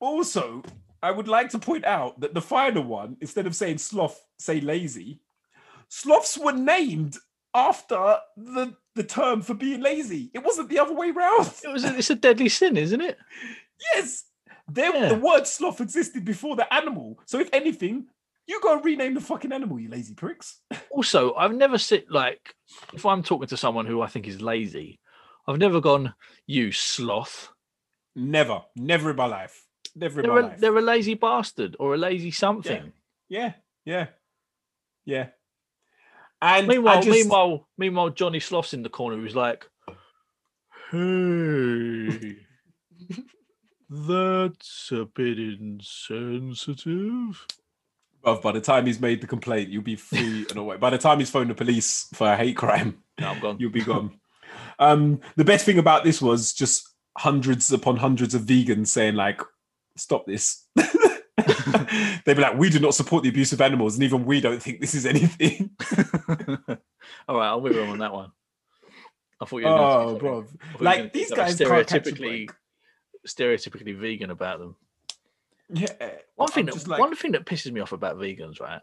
[0.00, 0.62] also,
[1.02, 4.60] I would like to point out that the final one, instead of saying sloth, say
[4.60, 5.20] lazy.
[5.88, 7.16] Sloths were named
[7.54, 10.30] after the, the term for being lazy.
[10.34, 11.50] It wasn't the other way round.
[11.64, 11.84] It was.
[11.84, 13.18] A, it's a deadly sin, isn't it?
[13.94, 14.24] Yes,
[14.68, 15.08] there, Yeah.
[15.08, 17.18] the word sloth existed before the animal.
[17.26, 18.06] So if anything,
[18.46, 20.60] you go and rename the fucking animal, you lazy pricks.
[20.92, 22.54] Also, I've never sit like
[22.92, 24.98] if I'm talking to someone who I think is lazy,
[25.46, 26.12] I've never gone,
[26.46, 27.48] "You sloth."
[28.16, 29.64] Never, never in my life.
[29.96, 32.92] Never They're a, they're a lazy bastard or a lazy something.
[33.28, 34.06] Yeah, yeah,
[35.04, 35.28] yeah.
[36.42, 39.66] And Meanwhile, just, meanwhile, meanwhile, Johnny Sloss in the corner was like,
[40.90, 40.98] "Hey,
[43.90, 47.46] that's a bit insensitive."
[48.22, 50.76] By the time he's made the complaint, you'll be free and away.
[50.76, 53.56] By the time he's phoned the police for a hate crime, Now I'm gone.
[53.58, 54.20] you'll be gone.
[54.78, 56.86] um, the best thing about this was just
[57.16, 59.40] hundreds upon hundreds of vegans saying like,
[60.00, 64.24] "Stop this." They'd be like, "We do not support the abuse of animals, and even
[64.24, 65.70] we don't think this is anything."
[67.28, 68.32] All right, I'll move on on that one.
[69.40, 70.38] I thought you were oh, bro!
[70.40, 72.50] I thought you were Like these guys can't catch a stereotypically
[73.26, 74.76] stereotypically vegan about them.
[75.72, 75.92] Yeah.
[76.36, 78.80] One thing that like- one thing that pisses me off about vegans, right?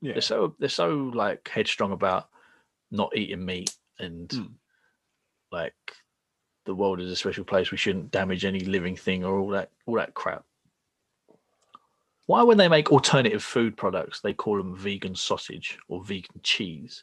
[0.00, 0.12] Yeah.
[0.12, 2.28] They're so they're so like headstrong about
[2.90, 4.52] not eating meat and Mm.
[5.52, 5.74] like
[6.64, 7.70] the world is a special place.
[7.70, 10.44] We shouldn't damage any living thing or all that all that crap.
[12.30, 17.02] Why, when they make alternative food products, they call them vegan sausage or vegan cheese?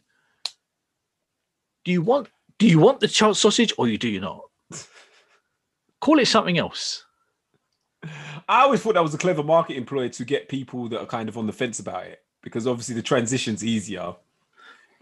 [1.83, 4.43] Do you want do you want the ch- sausage or you do you not?
[5.99, 7.03] Call it something else.
[8.47, 11.27] I always thought that was a clever marketing ploy to get people that are kind
[11.27, 14.15] of on the fence about it because obviously the transition's easier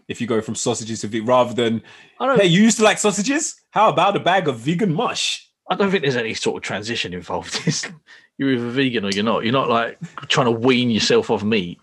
[0.08, 1.80] if you go from sausages to vegan rather than
[2.18, 5.90] hey you used to like sausages how about a bag of vegan mush I don't
[5.90, 7.60] think there's any sort of transition involved.
[7.66, 7.86] It's,
[8.38, 9.44] you're either vegan or you're not.
[9.44, 11.78] You're not like trying to wean yourself off meat.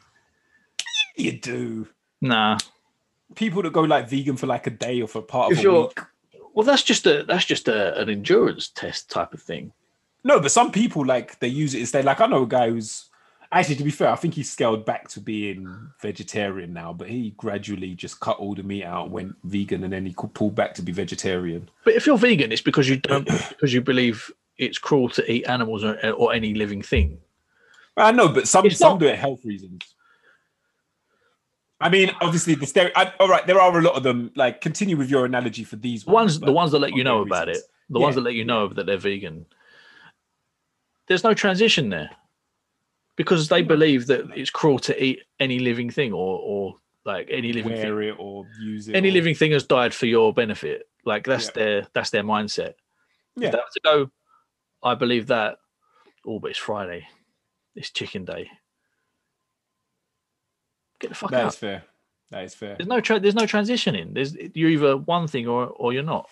[1.16, 1.88] you do
[2.22, 2.58] Nah.
[3.36, 5.80] people that go like vegan for like a day or for part of a you're-
[5.88, 6.00] week
[6.54, 9.72] Well, that's just a that's just a, an endurance test type of thing.
[10.24, 13.10] no but some people like they use it instead like I know a guy who's
[13.52, 15.68] actually to be fair I think he scaled back to being
[16.02, 20.06] vegetarian now but he gradually just cut all the meat out went vegan and then
[20.06, 23.26] he could pull back to be vegetarian But if you're vegan, it's because you don't
[23.50, 27.18] because you believe it's cruel to eat animals or, or any living thing.
[27.98, 29.96] I know, but some It's some not- do it health reasons.
[31.80, 32.92] I mean, obviously the stereo.
[32.96, 34.32] I, all right, there are a lot of them.
[34.36, 37.22] Like, continue with your analogy for these The ones the ones that let you know
[37.22, 37.70] about it, reasons.
[37.90, 39.46] the ones that let you know that they're vegan.
[41.08, 42.10] There's no transition there
[43.18, 46.76] because they believe that it's cruel to eat any living thing or or
[47.06, 47.82] like any living thing.
[47.94, 48.96] wear it or use it.
[48.96, 50.88] any or- living thing has died for your benefit.
[51.06, 51.52] Like that's Yeah.
[51.56, 52.76] their that's their mindset.
[53.36, 53.48] Yeah.
[53.48, 54.12] If they were to go,
[54.84, 55.58] I believe that.
[56.26, 57.08] Oh, but it's Friday.
[57.76, 58.50] It's chicken day.
[61.00, 61.48] Get the fuck That out.
[61.54, 61.84] is fair.
[62.32, 62.76] That is fair.
[62.78, 64.14] There's no tra- there's no transitioning.
[64.14, 66.30] There's you're either one thing or or you're not.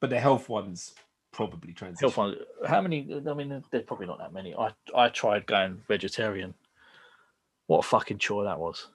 [0.00, 0.94] But the health ones
[1.32, 2.06] probably transition.
[2.08, 2.36] Health one.
[2.66, 3.08] How many?
[3.28, 4.54] I mean, there's probably not that many.
[4.54, 6.54] I I tried going vegetarian.
[7.66, 8.88] What a fucking chore that was.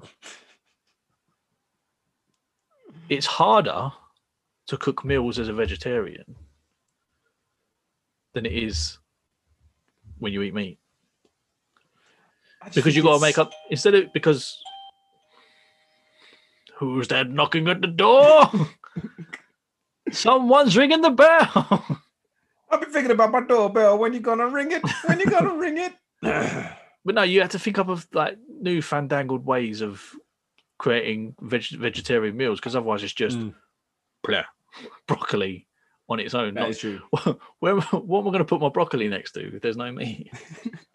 [3.08, 3.90] It's harder
[4.66, 6.36] to cook meals as a vegetarian
[8.34, 8.98] than it is
[10.18, 10.78] when you eat meat
[12.74, 14.58] because you got to make up instead of because
[16.76, 18.50] who's that knocking at the door?
[20.10, 22.00] Someone's ringing the bell.
[22.70, 23.98] I've been thinking about my doorbell.
[23.98, 24.82] When you gonna ring it?
[25.04, 25.92] When you gonna ring it?
[27.04, 30.04] But no, you have to think up of like new fandangled ways of
[30.78, 33.54] creating veg- vegetarian meals because otherwise it's just Mm.
[35.06, 35.66] broccoli
[36.08, 36.54] on its own.
[36.54, 37.00] that Not, is true.
[37.60, 40.32] where, what am I going to put my broccoli next to if there's no meat?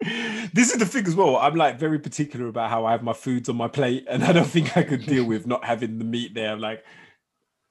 [0.52, 1.36] this is the thing as well.
[1.36, 4.32] I'm like very particular about how I have my foods on my plate, and I
[4.32, 6.52] don't think I could deal with not having the meat there.
[6.52, 6.84] I'm like,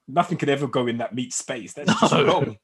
[0.07, 1.73] nothing could ever go in that meat space.
[1.73, 2.23] That's just No.
[2.25, 2.57] wrong.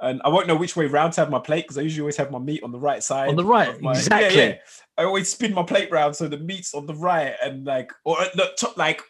[0.00, 2.16] And I won't know which way round to have my plate because I usually always
[2.16, 3.28] have my meat on the right side.
[3.28, 4.58] On the right, my- exactly.
[4.98, 8.20] I always spin my plate round so the meat's on the right and like, or
[8.20, 9.02] at the top, like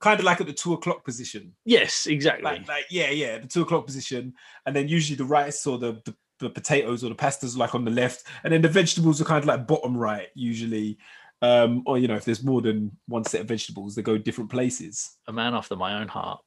[0.00, 1.54] kind of like at the two o'clock position.
[1.64, 2.44] Yes, exactly.
[2.44, 4.34] Like, like yeah, yeah, the two o'clock position,
[4.66, 7.84] and then usually the rice or the, the the potatoes or the pastas like on
[7.84, 10.98] the left, and then the vegetables are kind of like bottom right usually.
[11.42, 14.50] Um, or you know, if there's more than one set of vegetables, they go different
[14.50, 15.16] places.
[15.26, 16.40] a man after my own heart.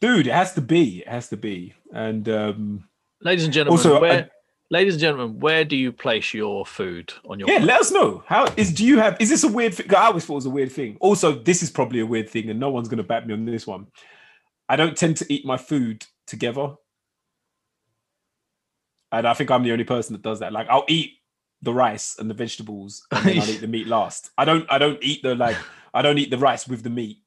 [0.00, 1.00] Dude, it has to be.
[1.00, 1.74] It has to be.
[1.92, 2.88] And um,
[3.20, 4.30] Ladies and gentlemen, Also, where,
[4.72, 7.66] ladies and gentlemen, where do you place your food on your yeah, plate?
[7.66, 8.24] let us know.
[8.26, 9.94] How is do you have is this a weird thing?
[9.94, 10.96] I always thought it was a weird thing.
[11.00, 13.66] Also, this is probably a weird thing, and no one's gonna back me on this
[13.66, 13.86] one.
[14.68, 16.74] I don't tend to eat my food together.
[19.12, 20.54] And I think I'm the only person that does that.
[20.54, 21.18] Like I'll eat
[21.60, 24.30] the rice and the vegetables, and then I'll eat the meat last.
[24.38, 25.56] I don't I don't eat the like
[25.92, 27.18] I don't eat the rice with the meat.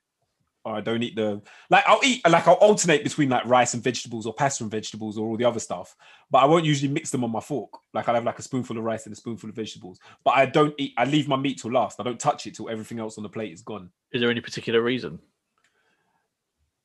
[0.66, 3.84] Or I don't eat the like I'll eat like I'll alternate between like rice and
[3.84, 5.96] vegetables or pasta and vegetables or all the other stuff,
[6.32, 7.70] but I won't usually mix them on my fork.
[7.94, 10.00] Like I'll have like a spoonful of rice and a spoonful of vegetables.
[10.24, 12.00] But I don't eat I leave my meat till last.
[12.00, 13.92] I don't touch it till everything else on the plate is gone.
[14.12, 15.20] Is there any particular reason?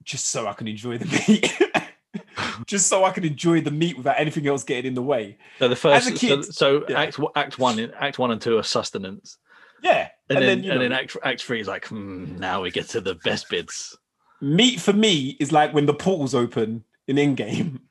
[0.05, 1.51] Just so I can enjoy the meat.
[2.67, 5.39] just so I can enjoy the meat without anything else getting in the way.
[5.59, 7.01] So the first, a so, so yeah.
[7.01, 9.39] act act one, act one and two are sustenance,
[9.83, 10.09] Yeah.
[10.29, 12.89] and, then, you and know, then act act three is like, hmm, now we get
[12.91, 13.97] to the best bits.
[14.41, 17.81] meat for me is like when the portals open in in game.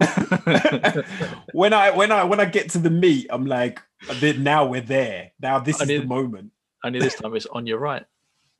[1.54, 3.82] when I when I when I get to the meat, I'm like,
[4.22, 5.32] now we're there.
[5.42, 6.52] Now this I is the moment.
[6.84, 8.06] Only this time it's on your right.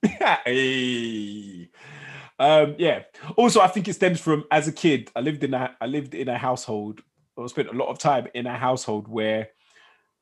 [0.46, 1.70] Hey.
[2.38, 3.04] Um, yeah.
[3.36, 6.16] Also, I think it stems from as a kid, I lived in a I lived
[6.16, 7.02] in a household,
[7.36, 9.50] or spent a lot of time in a household where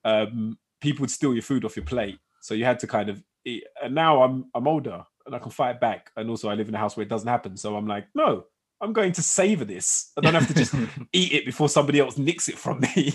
[0.05, 2.19] um people would steal your food off your plate.
[2.47, 3.65] So you had to kind of eat.
[3.83, 6.11] And now I'm I'm older and I can fight back.
[6.15, 7.57] And also I live in a house where it doesn't happen.
[7.57, 8.45] So I'm like, no,
[8.79, 10.13] I'm going to savor this.
[10.17, 10.73] I don't have to just
[11.11, 13.11] eat it before somebody else nicks it from me.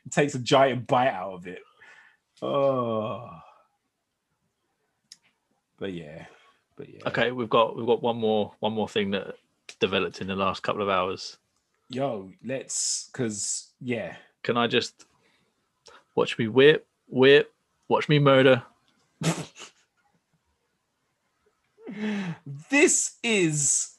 [0.10, 1.60] takes a giant bite out of it.
[2.42, 3.30] Oh.
[5.78, 6.26] But yeah.
[6.74, 7.06] But yeah.
[7.06, 9.36] okay, we've got we've got one more one more thing that
[9.78, 11.36] developed in the last couple of hours.
[11.88, 14.16] Yo, let's cause yeah.
[14.42, 15.04] Can I just
[16.16, 17.52] watch me whip, whip,
[17.92, 18.62] watch me murder?
[22.70, 23.96] this is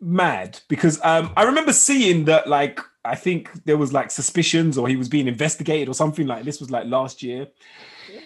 [0.00, 4.88] mad because um I remember seeing that like I think there was like suspicions or
[4.88, 7.48] he was being investigated or something like this was like last year.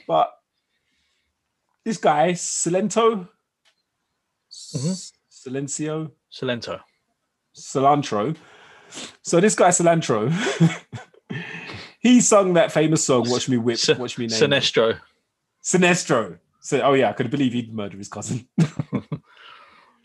[0.06, 0.30] But
[1.84, 3.28] this guy, Silento,
[4.74, 5.12] Mhm.
[5.30, 6.80] Silencio, Silento.
[7.56, 8.36] Cilantro.
[9.22, 10.30] So this guy Cilantro,
[11.98, 14.50] he sung that famous song "Watch Me Whip, Si- Watch Me Name." It.
[14.50, 14.98] Sinestro.
[15.62, 16.38] Sinestro.
[16.60, 18.46] So, oh yeah, I could believe he'd murder his cousin.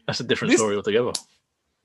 [0.08, 1.12] That's a different This- story altogether.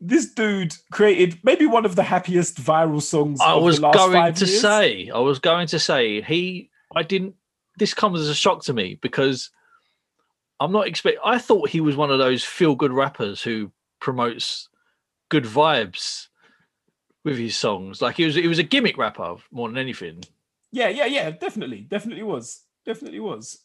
[0.00, 3.40] this dude created maybe one of the happiest viral songs.
[3.40, 4.61] I of was the last going to years.
[4.61, 7.34] say, I was going to say, he, I didn't,
[7.78, 9.50] this comes as a shock to me because
[10.61, 11.18] I'm not expect.
[11.24, 14.68] I thought he was one of those feel good rappers who promotes
[15.30, 16.28] good vibes
[17.24, 18.00] with his songs.
[18.02, 20.22] Like he was, he was a gimmick rapper more than anything.
[20.72, 23.58] Yeah, yeah, yeah, definitely, definitely was, definitely was.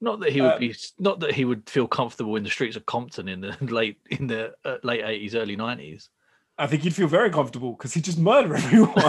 [0.00, 2.76] Not that he would Um, be, not that he would feel comfortable in the streets
[2.76, 6.08] of Compton in the late in the uh, late 80s, early 90s.
[6.56, 8.94] I think he'd feel very comfortable because he'd just murder everyone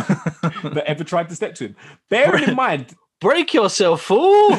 [0.73, 1.75] that ever tried to step to him.
[2.09, 4.57] Bearing in mind, Break yourself, fool!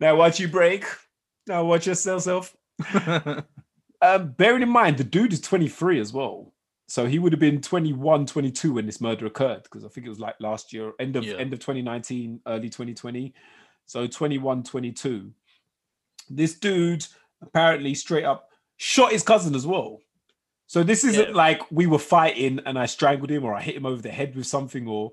[0.00, 0.84] now watch you break.
[1.46, 2.56] Now watch yourself.
[4.00, 6.51] Um, bearing in mind, the dude is 23 as well.
[6.92, 10.10] So he would have been 21, 22 when this murder occurred, because I think it
[10.10, 11.36] was like last year, end of Yeah.
[11.36, 13.32] end of 2019, early 2020.
[13.86, 15.32] So 21, 22.
[16.28, 17.06] This dude
[17.40, 20.02] apparently straight up shot his cousin as well.
[20.66, 21.34] So this isn't Yeah.
[21.34, 24.36] like we were fighting and I strangled him or I hit him over the head
[24.36, 25.12] with something or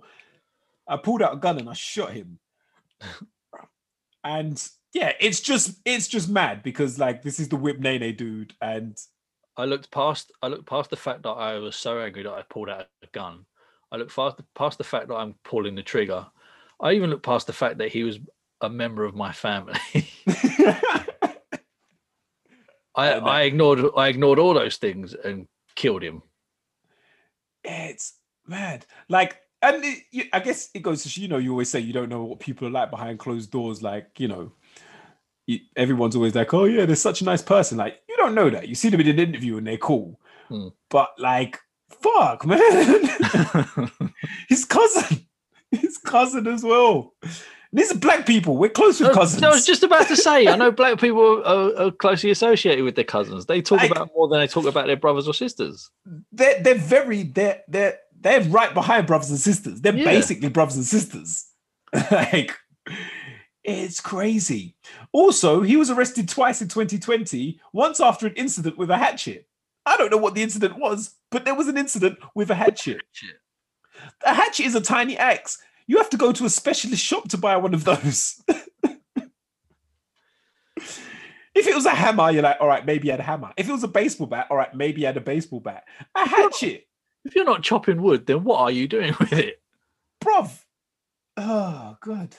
[0.85, 2.39] I pulled out a gun and I shot him.
[4.25, 8.11] and yeah, it's just it's just mad because like this is the whip nae nae
[8.11, 8.97] dude and
[9.59, 12.43] I looked past I looked past the fact that I was so angry that I
[12.49, 13.45] pulled out a gun.
[13.91, 16.25] I looked past past the fact that I'm pulling the trigger.
[16.79, 18.19] I even looked past the fact that he was
[18.61, 19.77] a member of my family.
[22.95, 25.45] I, I ignored I ignored all those things and
[25.75, 26.21] killed him.
[27.65, 28.13] it's
[28.47, 28.85] mad.
[29.09, 31.91] Like, and it, you, I guess it goes to you know you always say you
[31.91, 33.83] don't know what people are like behind closed doors.
[33.83, 34.53] Like, you know,
[35.75, 37.77] everyone's always like, oh yeah, they're such a nice person.
[37.77, 38.67] Like, don't know that.
[38.67, 40.67] You see them in an interview and they're cool, Hmm.
[40.89, 41.57] but like,
[41.89, 42.59] fuck, man,
[44.49, 45.25] his cousin,
[45.71, 47.13] his cousin as well.
[47.71, 48.57] These are black people.
[48.57, 49.43] We're close with cousins.
[49.43, 52.95] I was just about to say, I know black people are, are closely associated with
[52.95, 53.45] their cousins.
[53.45, 55.89] They talk Like- about more than they talk about their brothers or sisters.
[56.31, 59.81] they're they're very they're they're they're right behind brothers and sisters.
[59.81, 60.05] They're Yeah.
[60.05, 61.45] basically brothers and sisters.
[62.11, 62.55] like
[63.63, 64.75] it's crazy.
[65.11, 69.47] Also, he was arrested twice in 2020, once after an incident with a hatchet.
[69.85, 73.01] I don't know what the incident was, but there was an incident with a hatchet.
[74.23, 75.57] A hatchet is a tiny axe.
[75.87, 78.41] You have to go to a specialist shop to buy one of those.
[78.47, 79.27] if
[81.55, 83.51] it was a hammer, you're like, all right, maybe he had a hammer.
[83.57, 85.85] If it was a baseball bat, all right, maybe he had a baseball bat.
[86.15, 86.87] A hatchet.
[87.25, 89.59] If you're not chopping wood, then what are you doing with it?
[90.23, 90.63] bruv.
[91.37, 92.35] Oh god.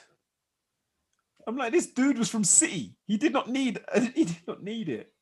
[1.51, 2.95] I'm like, this dude was from City.
[3.09, 3.81] He did not need.
[4.15, 5.13] He did not need it.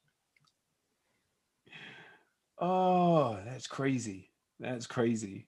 [2.58, 4.30] Oh, that's crazy.
[4.60, 5.46] That's crazy.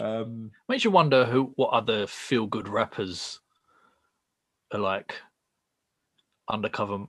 [0.00, 3.38] Um, Makes you wonder who, what other feel good rappers
[4.72, 5.14] are like
[6.50, 7.04] undercover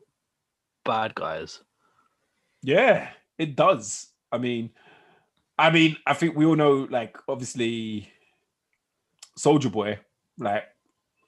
[0.86, 1.64] bad guys.
[2.62, 3.10] yeah,
[3.40, 4.10] it does.
[4.32, 4.70] I mean,
[5.58, 8.12] I mean, I think we all know, like, obviously,
[9.40, 9.98] Soulja Boy,
[10.38, 10.66] like,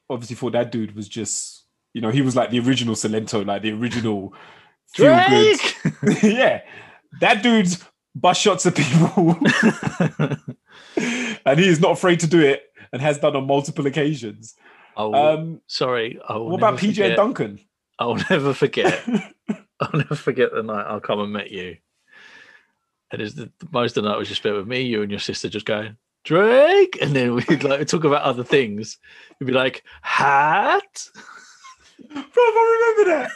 [0.10, 3.62] obviously, thought that dude was just, you know, he was like the original Silento, like
[3.62, 4.34] the original
[4.94, 5.60] feel good.
[5.60, 6.24] Drake!
[6.24, 6.62] yeah,
[7.22, 7.84] that dude's
[8.16, 9.38] bust shots at people,
[11.46, 14.56] and he is not afraid to do it, and has done on multiple occasions.
[14.98, 16.20] oh, Um, sorry.
[16.28, 17.60] What about PJ forget- Duncan?
[18.00, 19.04] I'll never forget.
[19.82, 21.78] I'll never forget the night I come and met you.
[23.12, 25.50] And the, most of the night was just spent with me, you and your sister
[25.50, 26.98] just going, Drake.
[27.02, 28.98] And then we'd like talk about other things.
[29.40, 30.84] You'd be like, hat?
[32.12, 33.32] Bro, I remember that.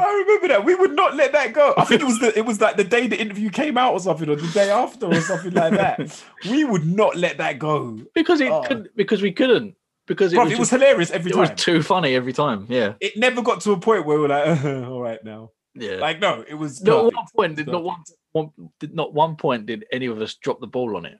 [0.00, 0.64] I remember that.
[0.64, 1.74] We would not let that go.
[1.76, 4.00] I think it was the it was like the day the interview came out or
[4.00, 6.24] something, or the day after or something like that.
[6.50, 8.00] We would not let that go.
[8.14, 8.62] Because it Oh.
[8.62, 9.74] could because we couldn't.
[10.06, 11.40] Because it was, it was just- hilarious every it time.
[11.42, 12.64] was too funny every time.
[12.70, 12.94] Yeah.
[12.98, 15.50] it never got to a point where we were like, uh-huh, all right now.
[15.74, 15.96] Yeah.
[15.96, 17.16] Like, no, it was not perfect.
[17.16, 18.02] one point did not one,
[18.32, 18.50] one
[18.80, 21.18] did not one point did any of us drop the ball on it.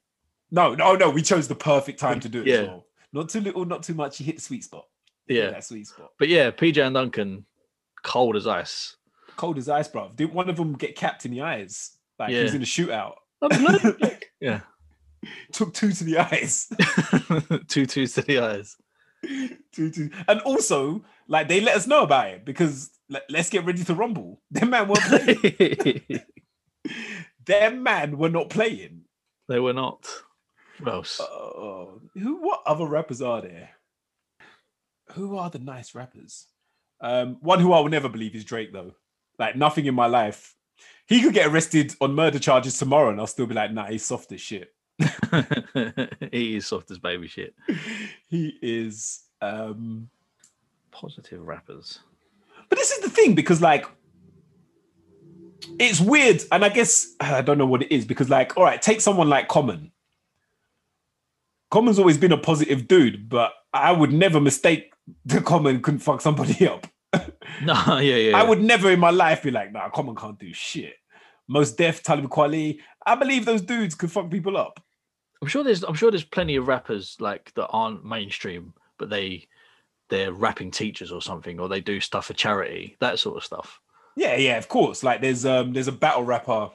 [0.51, 1.11] No, no, oh, no.
[1.11, 2.47] We chose the perfect time to do it.
[2.47, 2.63] Yeah.
[2.63, 2.87] Well.
[3.13, 4.21] Not too little, not too much.
[4.21, 4.87] You hit the sweet spot.
[5.27, 5.51] Yeah.
[5.51, 6.11] that sweet spot.
[6.19, 7.45] But yeah, PJ and Duncan,
[8.03, 8.97] cold as ice.
[9.37, 10.11] Cold as ice, bro.
[10.15, 11.97] Didn't one of them get capped in the eyes?
[12.19, 13.15] Like he was in a shootout.
[14.41, 14.61] yeah.
[15.53, 16.69] Took two to the eyes.
[17.69, 18.77] two twos to the eyes.
[19.73, 20.11] two, two.
[20.27, 23.95] And also, like they let us know about it because let, let's get ready to
[23.95, 24.41] rumble.
[24.51, 26.23] Them man weren't playing.
[27.45, 29.03] Them man were not playing.
[29.49, 30.07] they were not.
[30.79, 31.21] Who else?
[31.21, 32.37] Oh, who?
[32.37, 33.71] What other rappers are there?
[35.13, 36.47] Who are the nice rappers?
[37.01, 38.95] Um, one who I will never believe is Drake, though.
[39.39, 40.55] Like nothing in my life.
[41.07, 44.05] He could get arrested on murder charges tomorrow, and I'll still be like, nah, he's
[44.05, 44.73] soft as shit.
[46.33, 47.55] he is soft as baby shit.
[48.29, 49.21] He is.
[49.41, 50.11] Um,
[50.91, 52.01] Positive rappers.
[52.69, 53.87] but this is the thing because, like,
[55.79, 58.81] it's weird, and I guess I don't know what it is because, like, all right,
[58.83, 59.93] take someone like Common.
[61.71, 64.93] Common's always been a positive dude, but I would never mistake
[65.25, 66.87] the Common couldn't fuck somebody up.
[67.63, 68.37] No, yeah, yeah.
[68.37, 70.95] I would never in my life be like, nah, Common can't do shit.
[71.49, 74.83] Mos Def, Talib Kweli, I believe those dudes could fuck people up.
[75.41, 79.47] I'm sure there's I'm sure there's plenty of rappers like that aren't mainstream, but they
[80.11, 83.81] they're rapping teachers or something, or they do stuff for charity, that sort of stuff.
[84.17, 85.03] Yeah, yeah, of course.
[85.03, 86.71] Like there's um there's a battle rapper.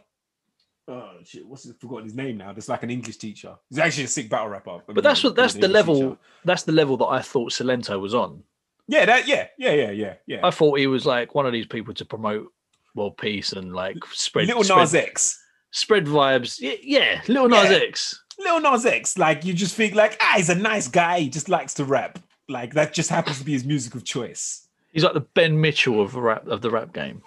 [0.87, 2.51] Oh shit, what's his, forgotten his name now?
[2.51, 3.55] There's like an English teacher.
[3.69, 4.71] He's actually a sick battle rapper.
[4.89, 6.17] I But that's what that's the English level teacher.
[6.45, 8.43] that's the level that I thought Silento was on.
[8.87, 10.39] Yeah, that yeah, yeah, yeah, yeah, yeah.
[10.45, 12.47] I thought he was like one of these people to promote
[12.95, 15.41] world peace and like spread Little spread, Nas X.
[15.71, 16.59] spread vibes.
[16.59, 17.77] Yeah, yeah little Nas Yeah.
[17.77, 18.19] X.
[18.39, 21.19] Lil Nas X, like you just think like, ah, he's a nice guy.
[21.19, 22.19] He just likes to rap.
[22.49, 24.67] Like that just happens to be his music of choice.
[24.91, 27.21] He's like the Ben Mitchell of rap of the rap game.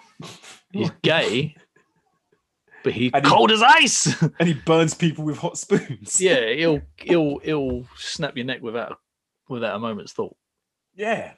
[0.71, 1.55] He's gay,
[2.83, 4.21] but he's And he- cold as ice.
[4.39, 6.19] And he burns people with hot spoons.
[6.21, 8.99] yeah, he'll he'll he'll snap your neck without
[9.49, 10.35] without a moment's thought.
[10.95, 11.33] Yeah.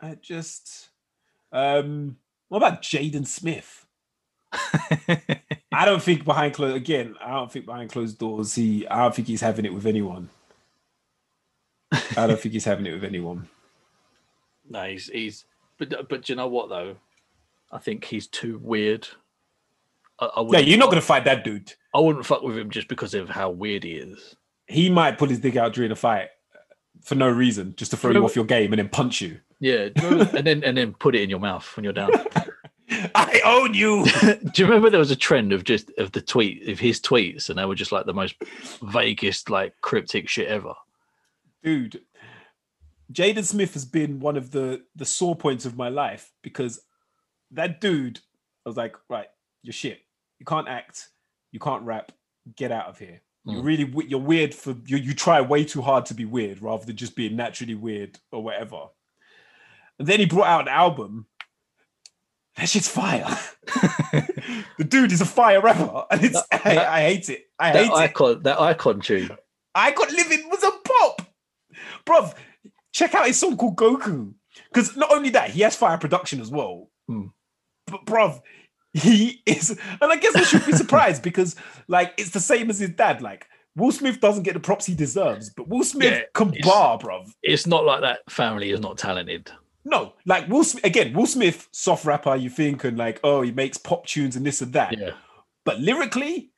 [0.00, 0.88] I just
[1.52, 2.16] um
[2.48, 3.84] what about Jaden Smith?
[4.52, 9.14] I don't think behind closed again, I don't think behind closed doors he I don't
[9.14, 10.30] think he's having it with anyone.
[12.16, 13.48] I don't think he's having it with anyone.
[14.68, 15.44] no, he's he's
[15.78, 16.96] but but do you know what though?
[17.70, 19.06] I think he's too weird.
[20.20, 21.72] I, I you're not gonna fight that dude.
[21.94, 24.36] I wouldn't fuck with him just because of how weird he is.
[24.66, 26.28] He might pull his dick out during a fight
[27.02, 29.40] for no reason, just to throw you off your game and then punch you.
[29.60, 32.10] Yeah, you and then and then put it in your mouth when you're down.
[33.14, 34.04] I own you.
[34.22, 37.50] Do you remember there was a trend of just of the tweet of his tweets,
[37.50, 38.34] and they were just like the most
[38.82, 40.74] vaguest, like cryptic shit ever.
[41.62, 42.00] dude
[43.12, 46.80] jaden smith has been one of the the sore points of my life because
[47.50, 48.20] that dude
[48.66, 49.28] i was like right
[49.62, 50.00] you're shit
[50.38, 51.08] you can't act
[51.52, 52.12] you can't rap
[52.56, 53.64] get out of here you're Mm.
[53.64, 56.96] really you're weird for you you try way too hard to be weird rather than
[56.96, 58.86] just being naturally weird or whatever
[59.98, 61.26] and then he brought out an album
[62.56, 63.26] that shit's fire
[64.78, 67.90] the dude is a fire rapper and it's I, I hate it i That hate
[67.90, 69.30] it icon, that icon tune.
[69.74, 71.22] I Got Living was a pop.
[72.04, 72.34] Bruv,
[72.92, 74.32] check out his song called Goku.
[74.72, 76.90] Because not only that, he has fire production as well.
[77.06, 77.26] Hmm.
[77.86, 78.40] But bruv,
[78.98, 81.56] he is, and I guess I should be surprised because
[81.88, 83.22] like it's the same as his dad.
[83.22, 83.46] Like
[83.76, 87.32] Will Smith doesn't get the props he deserves, but Will Smith Yeah, can bar, bruv.
[87.42, 89.50] It's not like that family is not talented.
[89.84, 93.52] No, like Will Smith again, Will Smith, soft rapper, you think, and like, oh, he
[93.52, 94.98] makes pop tunes and this and that.
[94.98, 95.12] Yeah,
[95.64, 96.52] But lyrically,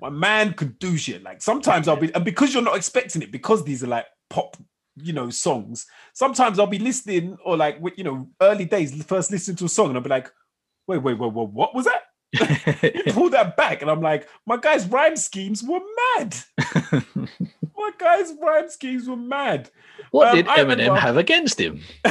[0.00, 1.22] my man could do shit.
[1.22, 4.56] Like sometimes I'll be, and because you're not expecting it, because these are like pop,
[4.96, 5.86] you know, songs.
[6.14, 9.88] Sometimes I'll be listening, or like, you know, early days, first listening to a song,
[9.88, 10.30] and I'll be like,
[10.86, 12.02] wait, wait, wait, wait, what was that?
[13.06, 15.80] You pulled that back, and I'm like, my guy's rhyme schemes were
[16.16, 16.36] mad.
[17.76, 19.70] my guy's rhyme schemes were mad.
[20.10, 21.80] what Um, did Eminem remember- have against him?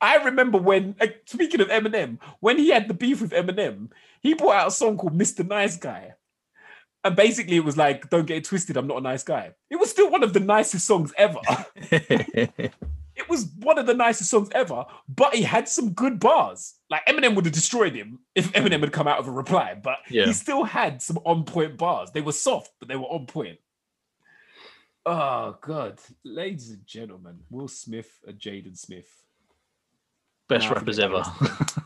[0.00, 3.90] I remember when, like, speaking of Eminem, when he had the beef with Eminem,
[4.20, 5.46] he brought out a song called Mr.
[5.46, 6.14] Nice Guy.
[7.04, 9.52] And basically, it was like, don't get it twisted, I'm not a nice guy.
[9.70, 11.38] It was still one of the nicest songs ever.
[13.18, 16.74] It was one of the nicest songs ever, but he had some good bars.
[16.90, 19.98] Like, Eminem would have destroyed him if Eminem had come out with a reply, but
[20.08, 20.24] Yeah.
[20.26, 22.10] he still had some on point bars.
[22.12, 23.58] They were soft, but they were on point.
[25.04, 25.98] Oh, God.
[26.24, 29.08] Ladies and gentlemen, Will Smith and Jaden Smith.
[30.48, 31.22] Best Nah, rappers ever.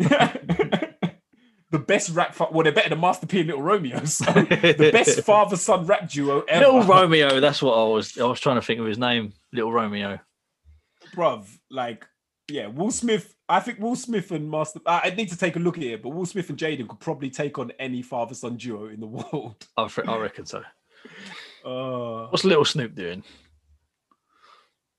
[1.70, 4.01] the best rap, fa- well, they're better than Master P and Little Romeo.
[4.07, 6.64] So the best father son rap duo ever.
[6.66, 7.41] Little Romeo.
[7.41, 8.18] That's what I was.
[8.18, 9.33] I was trying to think of his name.
[9.53, 10.18] Little Romeo.
[11.15, 12.07] Bruv, like
[12.49, 13.35] yeah, Will Smith.
[13.49, 14.81] I think Will Smith and Master.
[14.87, 17.01] I I need to take a look at it, but Will Smith and Jaden could
[17.01, 19.67] probably take on any father-son duo in the world.
[19.77, 20.63] I, I reckon so.
[21.65, 23.23] Uh, What's Little Snoop doing?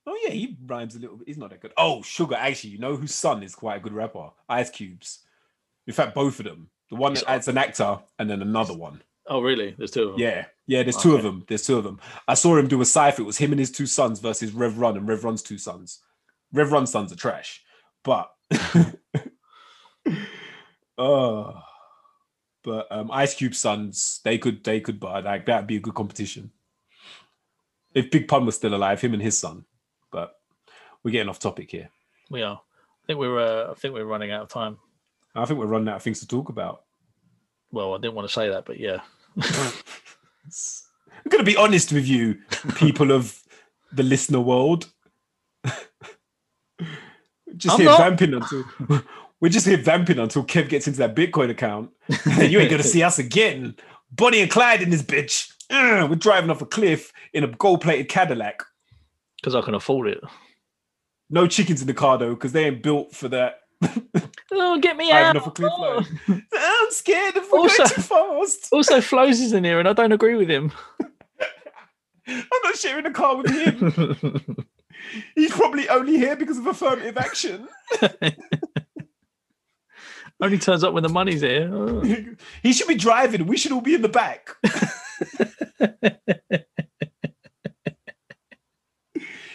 [0.05, 1.27] oh yeah, he rhymes a little bit.
[1.27, 1.73] He's not that good.
[1.77, 2.35] Oh, Sugar.
[2.35, 4.29] Actually, you know whose son is quite a good rapper?
[4.49, 5.19] Ice Cube's.
[5.87, 6.69] In fact, both of them.
[6.89, 9.01] The one that's an actor, and then another one.
[9.27, 9.73] Oh, really?
[9.77, 10.19] There's two of them.
[10.19, 10.83] Yeah, yeah.
[10.83, 11.45] There's two of them.
[11.47, 11.99] There's two of them.
[12.27, 13.21] I saw him do a cipher.
[13.21, 15.99] It was him and his two sons versus Rev Run and Rev Run's two sons.
[16.51, 17.63] Rev Run's sons are trash,
[18.03, 18.31] but
[20.97, 21.53] oh,
[22.63, 25.95] but um, Ice Cube sons they could they could but like that'd be a good
[25.95, 26.51] competition.
[27.93, 29.65] If Big Pun was still alive, him and his son.
[30.11, 30.35] But
[31.03, 31.89] we're getting off topic here.
[32.29, 32.55] We are.
[32.55, 33.39] I think we're.
[33.39, 34.77] Uh, I think we're running out of time.
[35.35, 36.83] I think we're running out of things to talk about.
[37.73, 38.99] Well, I didn't want to say that, but yeah.
[39.41, 39.73] I'm
[41.29, 42.37] gonna be honest with you,
[42.75, 43.41] people of
[43.91, 44.91] the listener world.
[47.57, 47.97] just I'm here not.
[47.97, 48.63] vamping until
[49.39, 51.89] we're just here vamping until Kev gets into that Bitcoin account.
[52.25, 53.75] And you ain't gonna see us again.
[54.11, 55.51] Bonnie and Clyde in this bitch.
[55.71, 58.61] We're driving off a cliff in a gold-plated Cadillac.
[59.41, 60.21] Because I can afford it.
[61.31, 63.61] No chickens in the car though, because they ain't built for that.
[64.51, 65.35] Oh, get me out!
[65.35, 66.05] off a cliff Oh.
[66.53, 68.69] I'm scared if we're Also- going too fast.
[68.71, 70.71] Also, Flows is in here, and I don't agree with him.
[72.27, 74.55] I'm not sharing a car with him.
[75.35, 77.67] He's probably only here because of affirmative action.
[80.41, 81.69] Only turns up when the money's here.
[81.71, 82.01] Oh.
[82.63, 83.45] he should be driving.
[83.47, 84.55] We should all be in the back.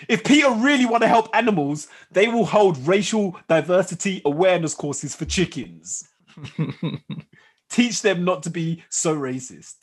[0.09, 5.27] If PETA really want to help animals, they will hold racial diversity awareness courses for
[5.27, 6.09] chickens.
[7.71, 9.75] Teach them not to be so racist.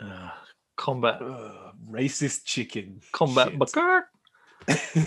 [0.00, 0.30] Uh,
[0.76, 3.00] combat, Ugh, racist chicken.
[3.12, 3.52] combat,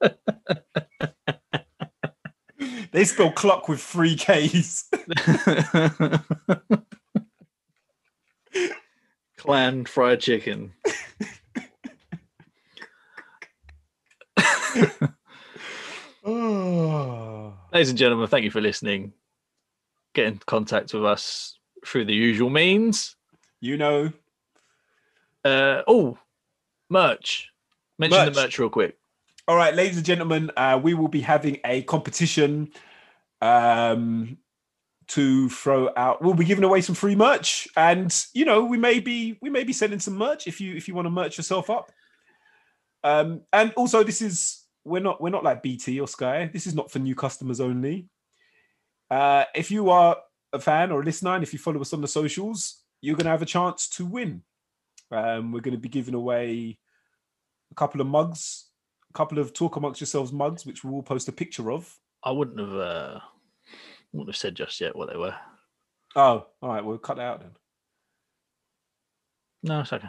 [2.92, 4.90] they spell clock with three K's.
[9.40, 10.72] Klan fried chicken.
[16.24, 17.54] Oh.
[17.72, 19.12] Ladies and gentlemen, thank you for listening.
[20.14, 23.16] Get in contact with us through the usual means.
[23.60, 24.12] You know,
[25.44, 26.18] Uh, oh,
[26.90, 27.48] merch.
[27.98, 28.34] Mention Merch.
[28.34, 28.98] the merch real quick.
[29.48, 32.70] All right, ladies and gentlemen, uh, we will be having a competition
[33.40, 34.36] um,
[35.10, 36.22] to throw out.
[36.22, 39.64] We'll be giving away some free merch, and you know, we may be we may
[39.64, 41.92] be sending some merch if you if you want to merch yourself up.
[43.02, 46.50] Um, and also, this is we're not we're not like BT or Sky.
[46.52, 48.08] This is not for new customers only.
[49.10, 50.16] Uh, if you are
[50.52, 53.30] a fan or a listener, and if you follow us on the socials, you're to
[53.30, 54.42] have a chance to win.
[55.10, 56.78] Um, we're to be giving away
[57.72, 58.70] a couple of mugs
[59.10, 61.98] a couple of talk amongst yourselves mugs, which we will post a picture of.
[62.22, 63.20] I wouldn't have uh,
[64.12, 65.34] wouldn't have said just yet what they were.
[66.16, 66.84] Oh, all right.
[66.84, 67.50] We'll cut that out then.
[69.62, 70.08] No, it's okay.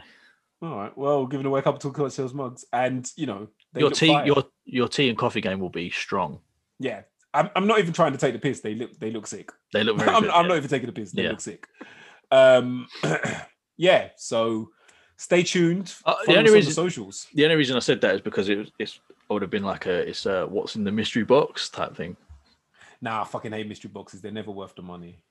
[0.62, 0.98] All right.
[0.98, 4.08] Well, giving away a couple of amongst yourselves mugs, and you know, they your tea,
[4.08, 4.26] fire.
[4.26, 6.40] your your tea and coffee game will be strong.
[6.80, 7.02] yeah.
[7.34, 8.60] I'm, I'm not even trying to take the piss.
[8.60, 9.54] They look they look sick.
[9.72, 10.32] They look very I'm, good.
[10.32, 10.48] I'm yeah.
[10.50, 11.14] not even taking the piss.
[11.14, 11.30] They Yeah.
[11.30, 11.66] look sick.
[12.30, 12.88] Um,
[13.78, 14.10] yeah.
[14.18, 14.72] So
[15.16, 15.94] stay tuned.
[16.06, 17.28] Uh, the only us on reason- the socials.
[17.34, 19.86] The only reason I said that is because it it's it would have been like
[19.86, 22.18] a it's a what's in the mystery box type thing.
[23.02, 24.22] Nah, I fucking hate mystery boxes.
[24.22, 25.24] They're never worth the money.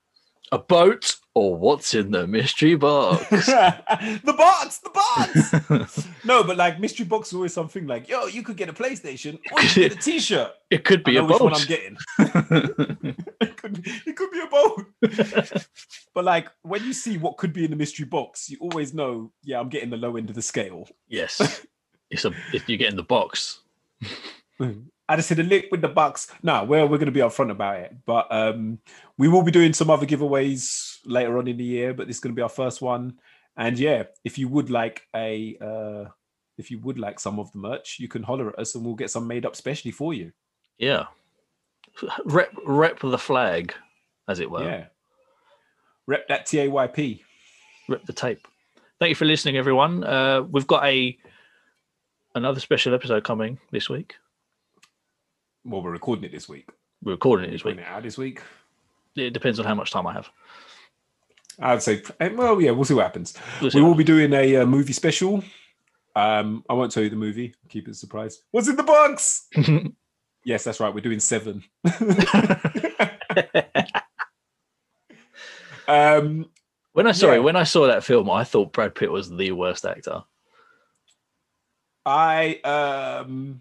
[0.53, 3.29] A boat or what's in the mystery box?
[3.47, 6.09] the box, the box.
[6.25, 9.39] no, but like mystery box is always something like, yo, you could get a PlayStation
[9.53, 10.51] or you could get a T-shirt.
[10.71, 11.61] it could be a which one boat.
[11.61, 11.97] I'm getting.
[13.41, 15.67] it, could, it could be a boat.
[16.15, 19.31] but like when you see what could be in the mystery box, you always know,
[19.45, 20.89] yeah, I'm getting the low end of the scale.
[21.07, 21.65] yes,
[22.11, 23.61] it's a if you get in the box.
[25.11, 26.33] I just said a lick with the box.
[26.41, 28.79] No, well, we're going to be upfront about it, but um,
[29.19, 31.93] we will be doing some other giveaways later on in the year.
[31.93, 33.19] But this is going to be our first one,
[33.57, 36.11] and yeah, if you would like a, uh,
[36.59, 38.95] if you would like some of the merch, you can holler at us, and we'll
[38.95, 40.31] get some made up specially for you.
[40.79, 41.07] Yeah,
[42.25, 43.75] rep rep the flag,
[44.29, 44.63] as it were.
[44.63, 44.85] Yeah,
[46.07, 47.21] rep that TAYP.
[47.89, 48.47] Rip the tape.
[49.01, 50.05] Thank you for listening, everyone.
[50.05, 51.19] Uh, we've got a
[52.37, 54.15] another special episode coming this week.
[55.65, 56.69] Well, we're recording it this week.
[57.03, 57.79] We're recording it this week.
[57.79, 58.41] it out this week.
[59.17, 60.29] It depends on how much time I have.
[61.59, 63.35] I'd say, eh, well, yeah, we'll see what happens.
[63.61, 65.45] We'll see We what will be doing a, uh movie special.
[66.17, 67.55] Um, I won't tell you the movie.
[67.69, 68.43] Keep it a surprise.
[68.51, 69.49] What's in the box?
[70.43, 70.95] Yes, that's right.
[70.95, 71.63] We're doing seven.
[75.87, 76.49] um,
[76.95, 77.43] when I sorry, Yeah.
[77.43, 80.23] when I saw that film, I thought Brad Pitt was the worst actor.
[82.07, 83.61] I um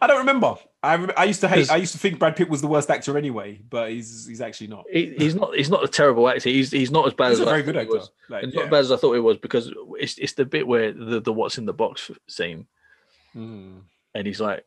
[0.00, 0.54] I don't remember.
[0.84, 1.70] I I used to hate.
[1.70, 4.66] I used to think Brad Pitt was the worst actor anyway, but he's he's actually
[4.66, 4.84] not.
[4.92, 5.54] He, he's not.
[5.54, 6.48] He's not a terrible actor.
[6.50, 7.96] He's he's not as bad He's as a I very thought good actor.
[7.98, 8.10] was.
[8.28, 8.50] Like, yeah.
[8.54, 11.20] not as bad as I thought it was because it's it's the bit where the
[11.20, 12.66] the what's in the box scene,
[13.36, 13.82] Mm.
[14.14, 14.64] and he's like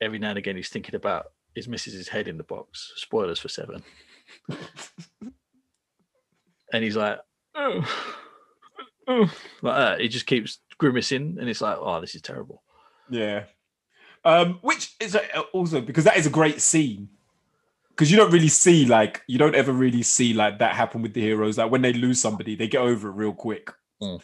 [0.00, 2.92] every now and again he's thinking about his misses his head in the box.
[2.96, 3.82] Spoilers for seven.
[6.72, 7.18] and he's like,
[7.54, 7.84] oh,
[9.08, 9.30] oh,
[9.62, 10.00] like that.
[10.00, 12.62] He just keeps grimacing, and it's like, oh, this is terrible.
[13.10, 13.44] Yeah.
[14.24, 15.16] Um, which is
[15.52, 17.08] also because that is a great scene.
[17.90, 21.14] Because you don't really see like you don't ever really see like that happen with
[21.14, 21.58] the heroes.
[21.58, 23.70] Like when they lose somebody, they get over it real quick.
[24.02, 24.20] Mm.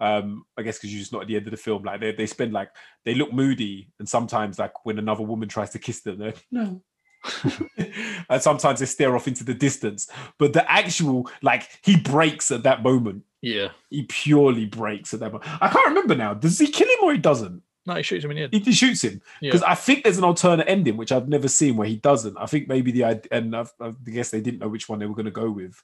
[0.00, 1.82] Um, I guess because you're just not at the end of the film.
[1.82, 2.70] Like they, they spend like
[3.04, 6.82] they look moody, and sometimes like when another woman tries to kiss them, they're no.
[8.28, 10.08] and sometimes they stare off into the distance.
[10.38, 13.24] But the actual like he breaks at that moment.
[13.40, 13.68] Yeah.
[13.90, 15.62] He purely breaks at that moment.
[15.62, 16.34] I can't remember now.
[16.34, 17.62] Does he kill him or he doesn't?
[17.84, 18.50] No, he shoots him in the head.
[18.52, 19.48] He, he shoots him Yeah.
[19.50, 22.36] because I think there's an alternate ending which I've never seen where he doesn't.
[22.36, 25.14] I think maybe the and I've, I guess they didn't know which one they were
[25.16, 25.82] going to go with.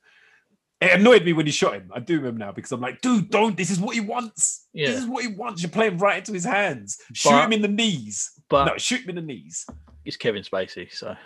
[0.80, 1.90] It annoyed me when he shot him.
[1.92, 3.56] I do remember now because I'm like, dude, don't.
[3.56, 4.68] This is what he wants.
[4.72, 4.90] Yeah.
[4.92, 5.60] This is what he wants.
[5.60, 6.98] You're playing right into his hands.
[7.14, 8.30] Shoot But- him in the knees.
[8.48, 9.66] But no, shoot him in the knees.
[10.04, 11.16] it's Kevin Spacey, so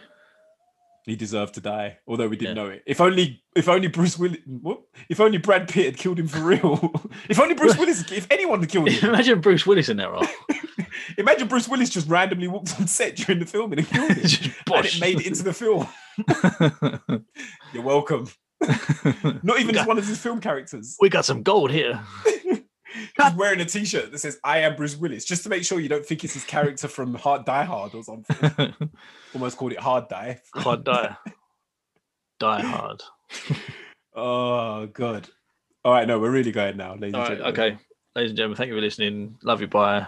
[1.05, 2.62] He deserved to die, although we didn't Yeah.
[2.62, 2.83] know it.
[2.87, 4.83] If only, if only Bruce Willis, what?
[5.09, 6.93] if only Brad Pitt had killed him for real.
[7.29, 9.09] if only Bruce Willis, if anyone had killed him.
[9.11, 10.27] imagine Bruce Willis in that role.
[11.19, 14.53] Imagine Bruce Willis just randomly walked on set during the filming and killed him.
[14.73, 15.87] And it made it into the film.
[17.73, 18.29] You're welcome.
[19.43, 20.97] Not even We as one of his film characters.
[21.01, 22.01] we got some gold here.
[23.16, 25.89] He's wearing a t-shirt that says "I am Bruce Willis," just to make sure you
[25.89, 28.74] don't think it's his character from Hard Die Hard or something.
[29.35, 30.40] Almost called it Hard Die.
[30.55, 31.16] hard die.
[32.40, 33.02] Die hard.
[34.14, 35.28] Oh god.
[35.85, 37.60] All right, no, we're really going now, ladies All and right, gentlemen.
[37.73, 37.78] okay.
[38.16, 39.36] Ladies and gentlemen, thank you for listening.
[39.43, 39.69] Love you.
[39.69, 40.06] Bye.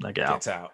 [0.00, 0.44] Now get out.
[0.44, 0.72] Get out.